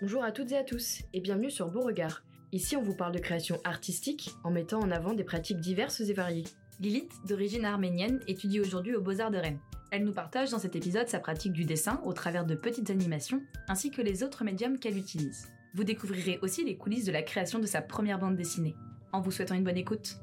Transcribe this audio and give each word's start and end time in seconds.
Bonjour 0.00 0.24
à 0.24 0.32
toutes 0.32 0.52
et 0.52 0.56
à 0.56 0.64
tous 0.64 1.02
et 1.12 1.20
bienvenue 1.20 1.50
sur 1.50 1.70
Beauregard. 1.70 2.22
Ici, 2.52 2.76
on 2.76 2.82
vous 2.82 2.94
parle 2.94 3.12
de 3.12 3.18
création 3.18 3.60
artistique 3.64 4.30
en 4.44 4.50
mettant 4.50 4.80
en 4.80 4.90
avant 4.90 5.12
des 5.12 5.24
pratiques 5.24 5.60
diverses 5.60 6.00
et 6.00 6.12
variées. 6.12 6.44
Lilith, 6.80 7.12
d'origine 7.26 7.64
arménienne, 7.64 8.20
étudie 8.26 8.60
aujourd'hui 8.60 8.94
aux 8.94 9.00
Beaux-Arts 9.00 9.30
de 9.30 9.38
Rennes. 9.38 9.60
Elle 9.90 10.04
nous 10.04 10.12
partage 10.12 10.50
dans 10.50 10.58
cet 10.58 10.76
épisode 10.76 11.08
sa 11.08 11.20
pratique 11.20 11.52
du 11.52 11.64
dessin 11.64 12.00
au 12.04 12.12
travers 12.12 12.46
de 12.46 12.54
petites 12.54 12.90
animations 12.90 13.42
ainsi 13.68 13.90
que 13.90 14.02
les 14.02 14.22
autres 14.22 14.44
médiums 14.44 14.78
qu'elle 14.78 14.96
utilise. 14.96 15.48
Vous 15.74 15.84
découvrirez 15.84 16.38
aussi 16.42 16.64
les 16.64 16.76
coulisses 16.76 17.06
de 17.06 17.12
la 17.12 17.22
création 17.22 17.58
de 17.58 17.66
sa 17.66 17.82
première 17.82 18.18
bande 18.18 18.36
dessinée. 18.36 18.74
En 19.12 19.20
vous 19.20 19.30
souhaitant 19.30 19.54
une 19.54 19.64
bonne 19.64 19.76
écoute. 19.76 20.16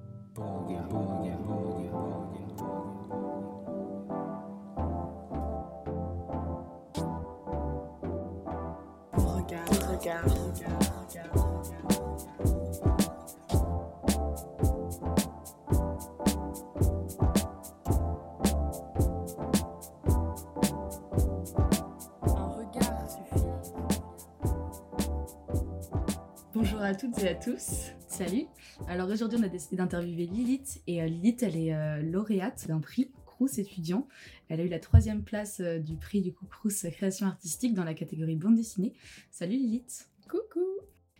Bonjour 26.56 26.82
à 26.82 26.96
toutes 26.96 27.20
et 27.20 27.30
à 27.30 27.36
tous. 27.36 27.92
Salut. 28.08 28.46
Alors 28.88 29.10
aujourd'hui, 29.10 29.38
on 29.40 29.44
a 29.44 29.48
décidé 29.48 29.76
d'interviewer 29.76 30.26
Lilith 30.26 30.82
et 30.88 31.02
euh, 31.02 31.06
Lilith, 31.06 31.44
elle 31.44 31.56
est 31.56 31.74
euh, 31.74 32.02
lauréate 32.02 32.68
d'un 32.68 32.80
prix 32.80 33.12
Crous 33.40 33.58
étudiant. 33.58 34.06
Elle 34.50 34.60
a 34.60 34.64
eu 34.64 34.68
la 34.68 34.80
troisième 34.80 35.24
place 35.24 35.62
euh, 35.62 35.80
du 35.80 35.96
prix 35.96 36.22
du 36.22 36.34
coup 36.34 36.46
Crous 36.46 36.86
création 36.92 37.26
artistique 37.26 37.74
dans 37.74 37.86
la 37.86 37.94
catégorie 37.94 38.36
bande 38.36 38.56
dessinée. 38.56 38.92
Salut 39.32 39.56
Lilith. 39.56 40.10
Coucou. 40.28 40.66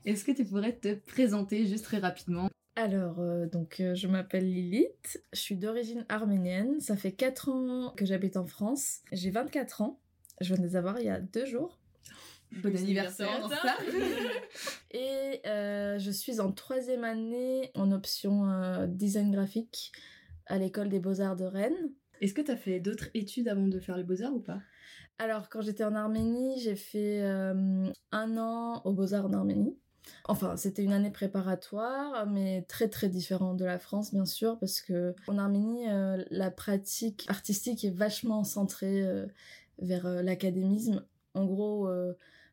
Est-ce 0.04 0.26
que 0.26 0.34
tu 0.34 0.44
pourrais 0.44 0.74
te 0.74 0.96
présenter 0.96 1.66
juste 1.66 1.86
très 1.86 2.00
rapidement? 2.00 2.50
Alors, 2.76 3.20
euh, 3.20 3.46
donc, 3.46 3.80
euh, 3.80 3.96
je 3.96 4.08
m'appelle 4.08 4.52
Lilith, 4.52 5.24
je 5.32 5.40
suis 5.40 5.56
d'origine 5.56 6.06
arménienne, 6.10 6.82
ça 6.82 6.98
fait 6.98 7.14
4 7.14 7.50
ans 7.50 7.94
que 7.96 8.06
j'habite 8.06 8.36
en 8.36 8.46
France, 8.46 9.00
j'ai 9.14 9.32
24 9.32 9.82
ans, 9.82 10.00
je 10.42 10.54
viens 10.54 10.62
de 10.62 10.68
les 10.68 10.76
avoir 10.76 11.00
il 11.00 11.06
y 11.06 11.10
a 11.10 11.22
deux 11.22 11.46
jours. 11.46 11.80
Bon 12.52 12.76
anniversaire. 12.76 13.48
Et 14.92 15.42
euh, 15.46 16.00
je 16.00 16.12
suis 16.12 16.42
en 16.42 16.52
troisième 16.52 17.06
année 17.06 17.72
en 17.76 17.92
option 17.94 18.50
euh, 18.50 18.88
design 18.88 19.32
graphique 19.32 19.94
à 20.50 20.58
l'école 20.58 20.90
des 20.90 21.00
beaux-arts 21.00 21.36
de 21.36 21.46
Rennes. 21.46 21.92
Est-ce 22.22 22.34
que 22.34 22.42
tu 22.42 22.52
as 22.52 22.58
fait 22.58 22.80
d'autres 22.80 23.10
études 23.14 23.48
avant 23.48 23.68
de 23.68 23.80
faire 23.80 23.98
les 23.98 24.04
beaux-arts 24.04 24.34
ou 24.34 24.40
pas? 24.40 24.60
Alors, 25.18 25.50
quand 25.50 25.62
j'étais 25.62 25.84
en 25.84 25.96
Arménie, 25.96 26.60
j'ai 26.62 26.76
fait 26.76 27.22
euh, 27.22 27.92
un 28.12 28.38
an 28.38 28.82
aux 28.86 28.94
beaux-arts 28.94 29.26
en 29.26 29.34
Arménie. 29.34 29.78
Enfin, 30.26 30.58
c'était 30.58 30.84
une 30.84 30.94
année 30.94 31.12
préparatoire, 31.12 32.26
mais 32.26 32.66
très 32.68 32.88
très 32.88 33.10
différente 33.10 33.58
de 33.58 33.66
la 33.66 33.80
France, 33.80 34.14
bien 34.14 34.26
sûr, 34.26 34.58
parce 34.60 34.82
que 34.82 35.14
en 35.28 35.38
Arménie, 35.38 35.90
euh, 35.90 36.24
la 36.32 36.52
pratique 36.52 37.26
artistique 37.28 37.84
est 37.84 37.90
vachement 37.96 38.44
centrée 38.44 39.04
euh, 39.04 39.28
vers 39.80 40.08
l'académisme. 40.24 41.06
En 41.36 41.46
gros, 41.46 41.90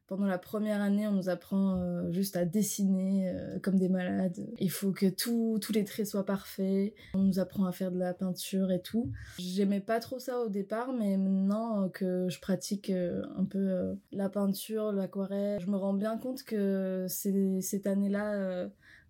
pendant 0.07 0.27
la 0.27 0.39
première 0.39 0.81
année, 0.81 1.07
on 1.07 1.13
nous 1.13 1.29
apprend 1.29 1.81
euh, 1.81 2.11
juste 2.13 2.37
à 2.37 2.45
dessiner 2.45 3.29
euh, 3.29 3.59
comme 3.59 3.77
des 3.77 3.89
malades. 3.89 4.47
Il 4.61 4.71
faut 4.71 4.93
que 4.93 5.07
tous 5.07 5.61
les 5.73 5.85
traits 5.85 6.07
soient 6.07 6.25
parfaits. 6.25 6.95
On 7.15 7.19
nous 7.19 7.39
apprend 7.39 7.65
à 7.65 7.73
faire 7.73 7.91
de 7.91 7.99
la 7.99 8.15
peinture 8.15 8.71
et 8.71 8.81
tout. 8.81 9.11
J'aimais 9.39 9.81
pas 9.81 9.99
trop 9.99 10.19
ça 10.19 10.41
au 10.41 10.49
départ, 10.49 10.93
mais 10.93 11.17
maintenant 11.17 11.89
que 11.89 12.29
je 12.29 12.41
pratique 12.41 12.91
euh, 12.91 13.25
un 13.37 13.45
peu 13.45 13.97
la 14.13 14.29
peinture, 14.29 14.93
l'aquarelle, 14.93 15.61
je 15.61 15.67
me 15.67 15.77
rends 15.77 15.95
bien 15.95 16.19
compte 16.19 16.45
que 16.45 17.07
cette 17.09 17.87
année-là, 17.87 18.69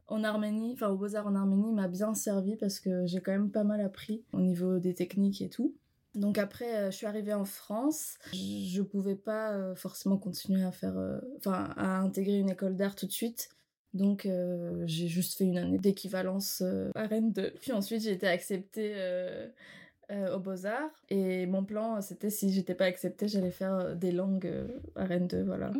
en 0.09 0.25
Arménie, 0.25 0.73
enfin 0.73 0.89
aux 0.89 0.97
Beaux-Arts 0.97 1.27
en 1.27 1.35
Arménie, 1.35 1.73
m'a 1.73 1.89
bien 1.89 2.15
servi 2.15 2.57
parce 2.57 2.81
que 2.81 3.07
j'ai 3.07 3.21
quand 3.21 3.33
même 3.33 3.51
pas 3.51 3.65
mal 3.65 3.81
appris 3.81 4.25
au 4.33 4.41
niveau 4.41 4.79
des 4.79 4.95
techniques 4.95 5.43
et 5.43 5.49
tout. 5.49 5.75
Donc 6.17 6.39
après, 6.39 6.75
euh, 6.75 6.91
je 6.91 6.97
suis 6.97 7.07
arrivée 7.07 7.35
en 7.35 7.45
France. 7.45 8.17
Je 8.33 8.39
je 8.77 8.83
pouvais 8.83 9.15
pas 9.15 9.53
euh, 9.53 9.75
forcément 9.75 10.17
continuer 10.17 10.65
à 10.65 10.73
faire, 10.73 10.97
euh, 10.99 11.19
enfin, 11.39 11.71
à 11.77 11.99
intégrer 11.99 12.39
une 12.39 12.51
école 12.51 12.77
d'art 12.77 12.97
tout 12.97 13.07
de 13.07 13.13
suite. 13.13 13.51
Donc 13.95 14.27
euh, 14.27 14.83
j'ai 14.87 15.09
juste 15.09 15.39
fait 15.39 15.45
une 15.45 15.59
année 15.59 15.79
d'équivalence 15.79 16.63
euh, 16.65 16.91
à 16.95 17.07
Rennes 17.07 17.33
2. 17.33 17.55
Puis 17.61 17.73
ensuite, 17.73 18.03
j'ai 18.03 18.13
été 18.13 18.27
acceptée 18.27 18.93
euh, 18.95 19.49
aux 20.35 20.39
Beaux-Arts. 20.39 21.05
Et 21.09 21.47
mon 21.47 21.65
plan, 21.65 22.01
c'était 22.01 22.31
si 22.31 22.53
j'étais 22.53 22.75
pas 22.75 22.85
acceptée, 22.85 23.29
j'allais 23.29 23.51
faire 23.51 23.97
des 23.97 24.13
langues 24.13 24.51
à 24.95 25.05
Rennes 25.05 25.29
2, 25.29 25.43
voilà. 25.45 25.73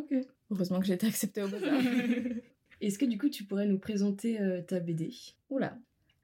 Heureusement 0.51 0.79
que 0.79 0.85
j'ai 0.85 0.93
été 0.93 1.07
acceptée 1.07 1.43
aux 1.43 1.47
Beaux-Arts. 1.47 1.81
Est-ce 2.81 2.99
que 2.99 3.05
du 3.05 3.17
coup 3.17 3.29
tu 3.29 3.43
pourrais 3.43 3.65
nous 3.65 3.79
présenter 3.79 4.39
ta 4.67 4.79
BD 4.79 5.11
Oula. 5.49 5.77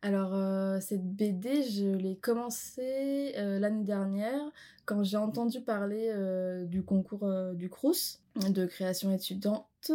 Alors, 0.03 0.35
euh, 0.35 0.81
cette 0.81 1.15
BD, 1.15 1.63
je 1.63 1.95
l'ai 1.95 2.17
commencée 2.17 3.33
euh, 3.37 3.57
l'année 3.57 3.85
dernière 3.85 4.41
quand 4.85 5.01
j'ai 5.01 5.15
entendu 5.15 5.61
parler 5.61 6.09
euh, 6.11 6.65
du 6.65 6.83
concours 6.83 7.25
du 7.53 7.69
Crous 7.69 8.19
de 8.35 8.65
création 8.65 9.13
étudiante, 9.13 9.91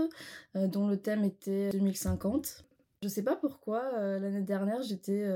dont 0.54 0.88
le 0.88 0.96
thème 0.96 1.24
était 1.24 1.68
2050. 1.70 2.64
Je 3.02 3.08
sais 3.08 3.22
pas 3.22 3.36
pourquoi, 3.36 3.82
l'année 4.18 4.42
dernière, 4.42 4.82
j'étais 4.82 5.28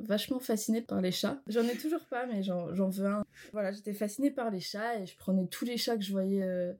vachement 0.00 0.38
fascinée 0.38 0.82
par 0.82 1.00
les 1.00 1.10
chats. 1.10 1.40
J'en 1.48 1.64
ai 1.64 1.76
toujours 1.76 2.04
pas, 2.04 2.26
mais 2.26 2.42
j'en 2.42 2.88
veux 2.88 3.06
un. 3.06 3.24
Voilà, 3.52 3.72
j'étais 3.72 3.92
fascinée 3.92 4.30
par 4.30 4.50
les 4.50 4.60
chats 4.60 5.00
et 5.00 5.06
je 5.06 5.16
prenais 5.16 5.46
tous 5.46 5.64
les 5.64 5.78
chats 5.78 5.96
que 5.96 6.04
je 6.04 6.12
voyais 6.12 6.76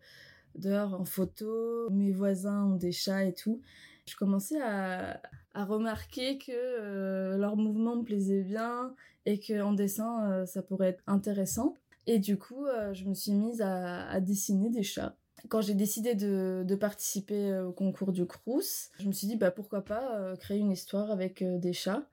dehors 0.54 0.94
en 0.94 1.04
photo. 1.04 1.91
Mes 1.91 2.12
voisins 2.12 2.66
ont 2.66 2.76
des 2.76 2.92
chats 2.92 3.25
et 3.25 3.34
tout. 3.34 3.60
Je 4.08 4.14
commençais 4.16 4.60
à, 4.60 5.20
à 5.54 5.64
remarquer 5.64 6.38
que 6.38 6.52
euh, 6.52 7.36
leur 7.36 7.56
mouvement 7.56 7.96
me 7.96 8.04
plaisait 8.04 8.42
bien 8.42 8.94
et 9.24 9.40
que 9.40 9.60
en 9.60 9.72
dessin 9.72 10.30
euh, 10.30 10.46
ça 10.46 10.62
pourrait 10.62 10.88
être 10.90 11.02
intéressant. 11.06 11.74
Et 12.06 12.18
du 12.20 12.38
coup, 12.38 12.66
euh, 12.66 12.94
je 12.94 13.04
me 13.04 13.14
suis 13.14 13.32
mise 13.32 13.60
à, 13.60 14.08
à 14.08 14.20
dessiner 14.20 14.70
des 14.70 14.84
chats. 14.84 15.16
Quand 15.48 15.60
j'ai 15.60 15.74
décidé 15.74 16.14
de, 16.14 16.62
de 16.64 16.74
participer 16.76 17.50
euh, 17.50 17.66
au 17.66 17.72
concours 17.72 18.12
du 18.12 18.26
Crous, 18.26 18.90
je 19.00 19.06
me 19.06 19.12
suis 19.12 19.26
dit 19.26 19.36
bah 19.36 19.50
pourquoi 19.50 19.84
pas 19.84 20.34
créer 20.36 20.58
une 20.58 20.70
histoire 20.72 21.10
avec 21.10 21.42
des 21.42 21.72
chats. 21.72 22.06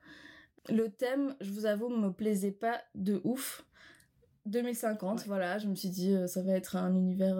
Le 0.68 0.88
thème, 0.88 1.36
je 1.40 1.50
vous 1.52 1.66
avoue, 1.66 1.88
me 1.90 2.10
plaisait 2.10 2.50
pas 2.52 2.80
de 2.94 3.20
ouf. 3.24 3.64
2050, 4.46 5.20
Ouais. 5.20 5.24
voilà, 5.26 5.58
je 5.58 5.68
me 5.68 5.74
suis 5.74 5.88
dit 5.90 6.14
ça 6.26 6.42
va 6.42 6.52
être 6.52 6.76
un 6.76 6.94
univers 6.94 7.38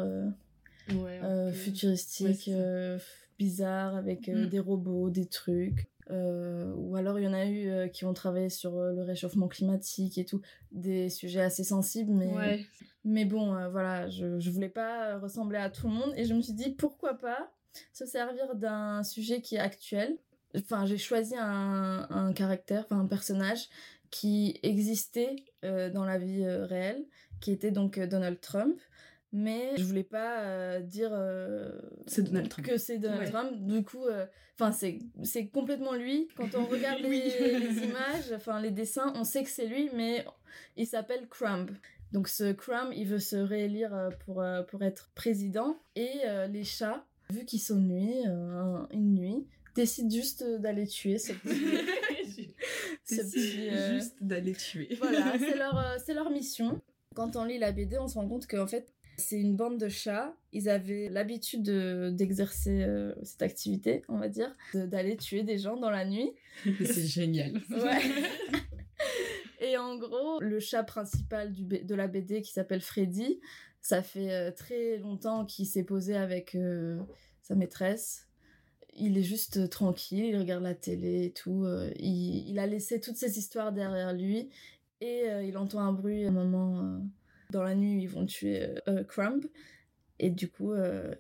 Ouais. 0.91 1.21
futuristique, 1.53 2.51
ça. 3.39 3.43
euh, 3.43 3.45
bizarre, 3.47 3.97
avec 3.97 4.29
euh, 4.29 4.47
Mm. 4.47 4.49
des 4.49 4.59
robots, 4.61 5.11
des 5.11 5.27
trucs. 5.27 5.89
Euh, 6.11 6.71
ou 6.77 6.97
alors 6.97 7.19
il 7.19 7.25
y 7.25 7.29
en 7.29 7.33
a 7.33 7.47
eu 7.47 7.69
euh, 7.71 7.89
qui 7.89 8.05
ont 8.05 8.13
travaillé 8.13 8.51
sur 8.51 8.79
le 8.79 9.03
réchauffement 9.03 9.49
climatique 9.49 10.19
et 10.19 10.27
tout, 10.27 10.43
des 10.71 11.09
sujets 11.09 11.41
assez 11.41 11.65
sensibles, 11.65 12.13
mais, 12.13 12.27
Ouais. 12.35 12.67
mais 13.05 13.25
bon, 13.25 13.55
voilà, 13.71 14.11
je, 14.11 14.39
je 14.39 14.51
voulais 14.51 14.69
pas 14.69 15.19
ressembler 15.19 15.57
à 15.59 15.71
tout 15.71 15.89
le 15.89 15.95
monde 15.95 16.13
et 16.17 16.27
je 16.27 16.35
me 16.35 16.43
suis 16.43 16.53
dit 16.53 16.71
pourquoi 16.73 17.15
pas 17.15 17.51
se 17.95 18.05
servir 18.05 18.55
d'un 18.55 19.03
sujet 19.03 19.41
qui 19.41 19.57
est 19.57 19.61
actuel. 19.61 20.19
Enfin, 20.57 20.85
j'ai 20.85 20.99
choisi 20.99 21.35
un, 21.39 22.07
un 22.11 22.33
caractère, 22.35 22.85
enfin 22.85 23.01
un 23.01 23.07
personnage 23.07 23.69
qui 24.11 24.61
existait 24.63 25.37
euh, 25.65 25.91
dans 25.91 26.05
la 26.05 26.19
vie 26.19 26.45
euh, 26.45 26.67
réelle, 26.67 27.05
qui 27.41 27.51
était 27.51 27.73
donc 27.73 27.97
euh, 27.99 28.07
Donald 28.07 28.41
Trump. 28.41 28.79
Mais 29.37 29.73
je 29.77 29.83
voulais 29.83 30.05
pas 30.05 30.43
euh, 30.43 30.81
dire 30.81 31.11
euh, 31.13 31.71
C'est 32.07 32.23
Donald 32.23 32.49
Trump. 32.49 32.67
que 32.69 32.77
c'est 32.79 32.99
Donald 32.99 33.23
Ouais. 33.23 33.31
Trump. 33.31 33.53
Du 33.67 33.83
coup, 33.83 34.05
enfin 34.55 34.71
c'est 34.71 35.01
c'est 35.25 35.49
complètement 35.49 35.95
lui. 35.95 36.29
Quand 36.37 36.55
on 36.55 36.65
regarde 36.75 37.01
les, 37.01 37.83
images, 37.83 38.33
enfin 38.33 38.61
les 38.61 38.71
dessins, 38.71 39.13
on 39.17 39.25
sait 39.25 39.43
que 39.43 39.51
c'est 39.51 39.67
lui, 39.67 39.91
mais 39.95 40.25
il 40.77 40.87
s'appelle 40.87 41.27
Crumb. 41.29 41.71
Donc 42.13 42.29
ce 42.29 42.53
Crumb, 42.53 42.93
il 42.95 43.09
veut 43.09 43.19
se 43.19 43.35
réélire 43.35 43.93
euh, 43.93 44.11
pour 44.25 44.41
euh, 44.41 44.63
pour 44.63 44.83
être 44.85 45.11
président. 45.17 45.77
Et 45.97 46.11
euh, 46.27 46.47
les 46.47 46.63
chats, 46.63 47.05
vu 47.31 47.45
qu'ils 47.45 47.61
sont 47.61 47.81
nuit, 47.81 48.15
euh, 48.29 48.87
une 48.93 49.15
nuit, 49.15 49.47
décident 49.75 50.11
juste 50.15 50.45
d'aller 50.61 50.87
tuer 50.87 51.19
ce 51.19 51.33
petit. 51.33 52.55
ce 53.05 53.17
petit, 53.17 53.69
euh, 53.69 53.95
juste 53.95 54.23
d'aller 54.23 54.53
tuer. 54.53 54.97
voilà, 55.01 55.37
c'est 55.41 55.57
leur, 55.59 55.77
euh, 55.77 55.97
c'est 56.07 56.15
leur 56.15 56.31
mission. 56.31 56.81
Quand 57.17 57.35
on 57.37 57.45
lit 57.45 57.59
la 57.59 57.73
BD, 57.73 57.99
on 57.99 58.07
se 58.09 58.15
rend 58.15 58.29
compte 58.29 58.47
qu'en 58.47 58.67
fait, 58.69 58.93
c'est 59.17 59.41
une 59.41 59.57
bande 59.57 59.79
de 59.79 59.89
chats. 59.89 60.35
Ils 60.53 60.69
avaient 60.69 61.09
l'habitude 61.09 61.63
de- 61.63 62.11
d'exercer 62.13 62.83
euh, 62.83 63.15
cette 63.23 63.43
activité, 63.43 64.03
on 64.09 64.19
va 64.19 64.29
dire, 64.29 64.55
d'aller 64.75 65.17
tuer 65.17 65.43
des 65.43 65.59
gens 65.59 65.77
dans 65.77 65.91
la 65.91 66.05
nuit. 66.05 66.33
c'est 66.85 67.07
génial. 67.07 67.61
Ouais. 67.71 68.01
Et 69.61 69.77
en 69.79 69.97
gros, 69.97 70.41
le 70.41 70.61
chat 70.61 70.83
principal 70.83 71.53
du, 71.53 71.65
de 71.65 71.95
la 71.95 72.07
BD 72.07 72.43
qui 72.43 72.53
s'appelle 72.53 72.81
Freddy, 72.81 73.41
ça 73.81 74.03
fait 74.03 74.33
euh, 74.33 74.51
très 74.51 74.99
longtemps 74.99 75.45
qu'il 75.45 75.67
s'est 75.67 75.85
posé 75.85 76.17
avec 76.17 76.55
euh, 76.55 77.01
sa 77.43 77.55
maîtresse. 77.55 78.29
Il 78.97 79.17
est 79.19 79.23
juste 79.23 79.71
tranquille, 79.71 80.27
il 80.27 80.37
regarde 80.39 80.63
la 80.63 80.75
télé 80.75 81.25
et 81.25 81.33
tout. 81.33 81.67
il, 81.99 82.49
il 82.49 82.59
a 82.61 82.67
laissé 82.67 83.01
toutes 83.01 83.17
ces 83.17 83.39
histoires 83.39 83.73
derrière 83.73 84.13
lui 84.13 84.51
et 85.01 85.25
il 85.43 85.59
entend 85.59 85.81
un 85.81 85.93
bruit 85.93 86.25
à 86.25 86.29
un 86.29 86.31
moment 86.31 87.01
dans 87.55 87.63
la 87.63 87.75
nuit, 87.75 88.03
ils 88.03 88.09
vont 88.09 88.27
tuer 88.27 88.63
euh, 88.63 88.75
euh, 88.89 89.05
Crumb. 89.05 89.45
Et 90.21 90.31
du 90.31 90.49
coup, 90.49 90.73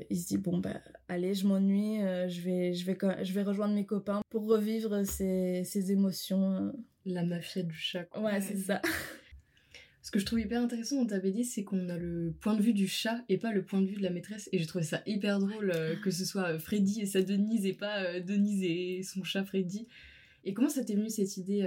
il 0.08 0.16
se 0.16 0.28
dit 0.28 0.38
bon 0.38 0.58
bah 0.58 0.80
allez, 1.08 1.34
je 1.34 1.48
m'ennuie, 1.48 1.98
je 2.28 2.40
vais 2.42 2.74
je 2.74 2.86
vais 2.86 2.96
je 3.24 3.32
vais 3.32 3.42
rejoindre 3.42 3.74
mes 3.74 3.84
copains 3.84 4.22
pour 4.30 4.46
revivre 4.46 5.04
ces, 5.04 5.64
ces 5.64 5.90
émotions. 5.90 6.72
La 7.04 7.24
mafia 7.24 7.64
du 7.64 7.74
chat. 7.74 8.04
Quoi. 8.04 8.22
Ouais, 8.22 8.40
c'est 8.40 8.56
ça. 8.56 8.80
Ce 10.02 10.12
que 10.12 10.20
je 10.20 10.24
trouve 10.24 10.38
hyper 10.38 10.62
intéressant 10.62 11.02
dans 11.02 11.08
ta 11.08 11.18
BD, 11.18 11.42
c'est 11.42 11.64
qu'on 11.64 11.88
a 11.88 11.98
le 11.98 12.36
point 12.40 12.54
de 12.54 12.62
vue 12.62 12.72
du 12.72 12.86
chat 12.86 13.24
et 13.28 13.36
pas 13.36 13.52
le 13.52 13.64
point 13.64 13.82
de 13.82 13.86
vue 13.86 13.96
de 13.96 14.02
la 14.02 14.10
maîtresse. 14.10 14.48
Et 14.52 14.58
j'ai 14.58 14.66
trouvé 14.66 14.84
ça 14.84 15.02
hyper 15.06 15.40
drôle 15.40 15.72
que 16.04 16.12
ce 16.12 16.24
soit 16.24 16.56
Freddy 16.60 17.00
et 17.00 17.06
sa 17.06 17.20
Denise 17.20 17.66
et 17.66 17.72
pas 17.74 18.20
Denise 18.20 18.62
et 18.62 19.02
son 19.02 19.24
chat 19.24 19.44
Freddy. 19.44 19.88
Et 20.44 20.54
comment 20.54 20.68
ça 20.68 20.84
t'est 20.84 20.94
venu 20.94 21.10
cette 21.10 21.36
idée 21.36 21.64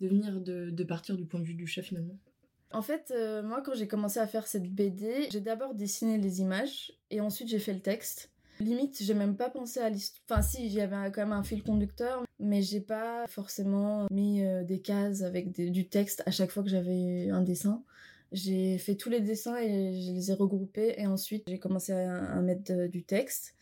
de 0.00 0.08
venir 0.08 0.40
de, 0.40 0.70
de, 0.70 0.84
partir 0.84 1.14
du 1.14 1.26
point 1.26 1.40
de 1.40 1.44
vue 1.44 1.54
du 1.54 1.66
chat 1.66 1.82
finalement? 1.82 2.18
En 2.74 2.82
fait, 2.82 3.12
euh, 3.14 3.42
moi, 3.42 3.62
quand 3.62 3.74
j'ai 3.74 3.86
commencé 3.86 4.18
à 4.18 4.26
faire 4.26 4.46
cette 4.46 4.68
BD, 4.68 5.28
j'ai 5.30 5.40
d'abord 5.40 5.74
dessiné 5.74 6.18
les 6.18 6.40
images 6.40 6.92
et 7.10 7.20
ensuite 7.20 7.48
j'ai 7.48 7.60
fait 7.60 7.72
le 7.72 7.80
texte. 7.80 8.30
Limite, 8.60 9.00
j'ai 9.00 9.14
même 9.14 9.36
pas 9.36 9.48
pensé 9.48 9.80
à 9.80 9.88
l'histoire. 9.88 10.22
Enfin, 10.28 10.42
si, 10.42 10.70
j'avais 10.70 10.96
quand 11.12 11.22
même 11.22 11.32
un 11.32 11.44
fil 11.44 11.62
conducteur, 11.62 12.24
mais 12.40 12.62
j'ai 12.62 12.80
pas 12.80 13.26
forcément 13.28 14.06
mis 14.10 14.44
euh, 14.44 14.64
des 14.64 14.80
cases 14.80 15.22
avec 15.22 15.52
du 15.52 15.88
texte 15.88 16.22
à 16.26 16.32
chaque 16.32 16.50
fois 16.50 16.62
que 16.62 16.68
j'avais 16.68 17.30
un 17.30 17.42
dessin. 17.42 17.82
J'ai 18.32 18.78
fait 18.78 18.96
tous 18.96 19.10
les 19.10 19.20
dessins 19.20 19.56
et 19.56 20.02
je 20.02 20.12
les 20.12 20.30
ai 20.32 20.34
regroupés 20.34 20.94
et 20.98 21.06
ensuite 21.06 21.44
j'ai 21.46 21.60
commencé 21.60 21.92
à, 21.92 22.40
mettre 22.40 22.88
du 22.88 23.04
texte. 23.04 23.54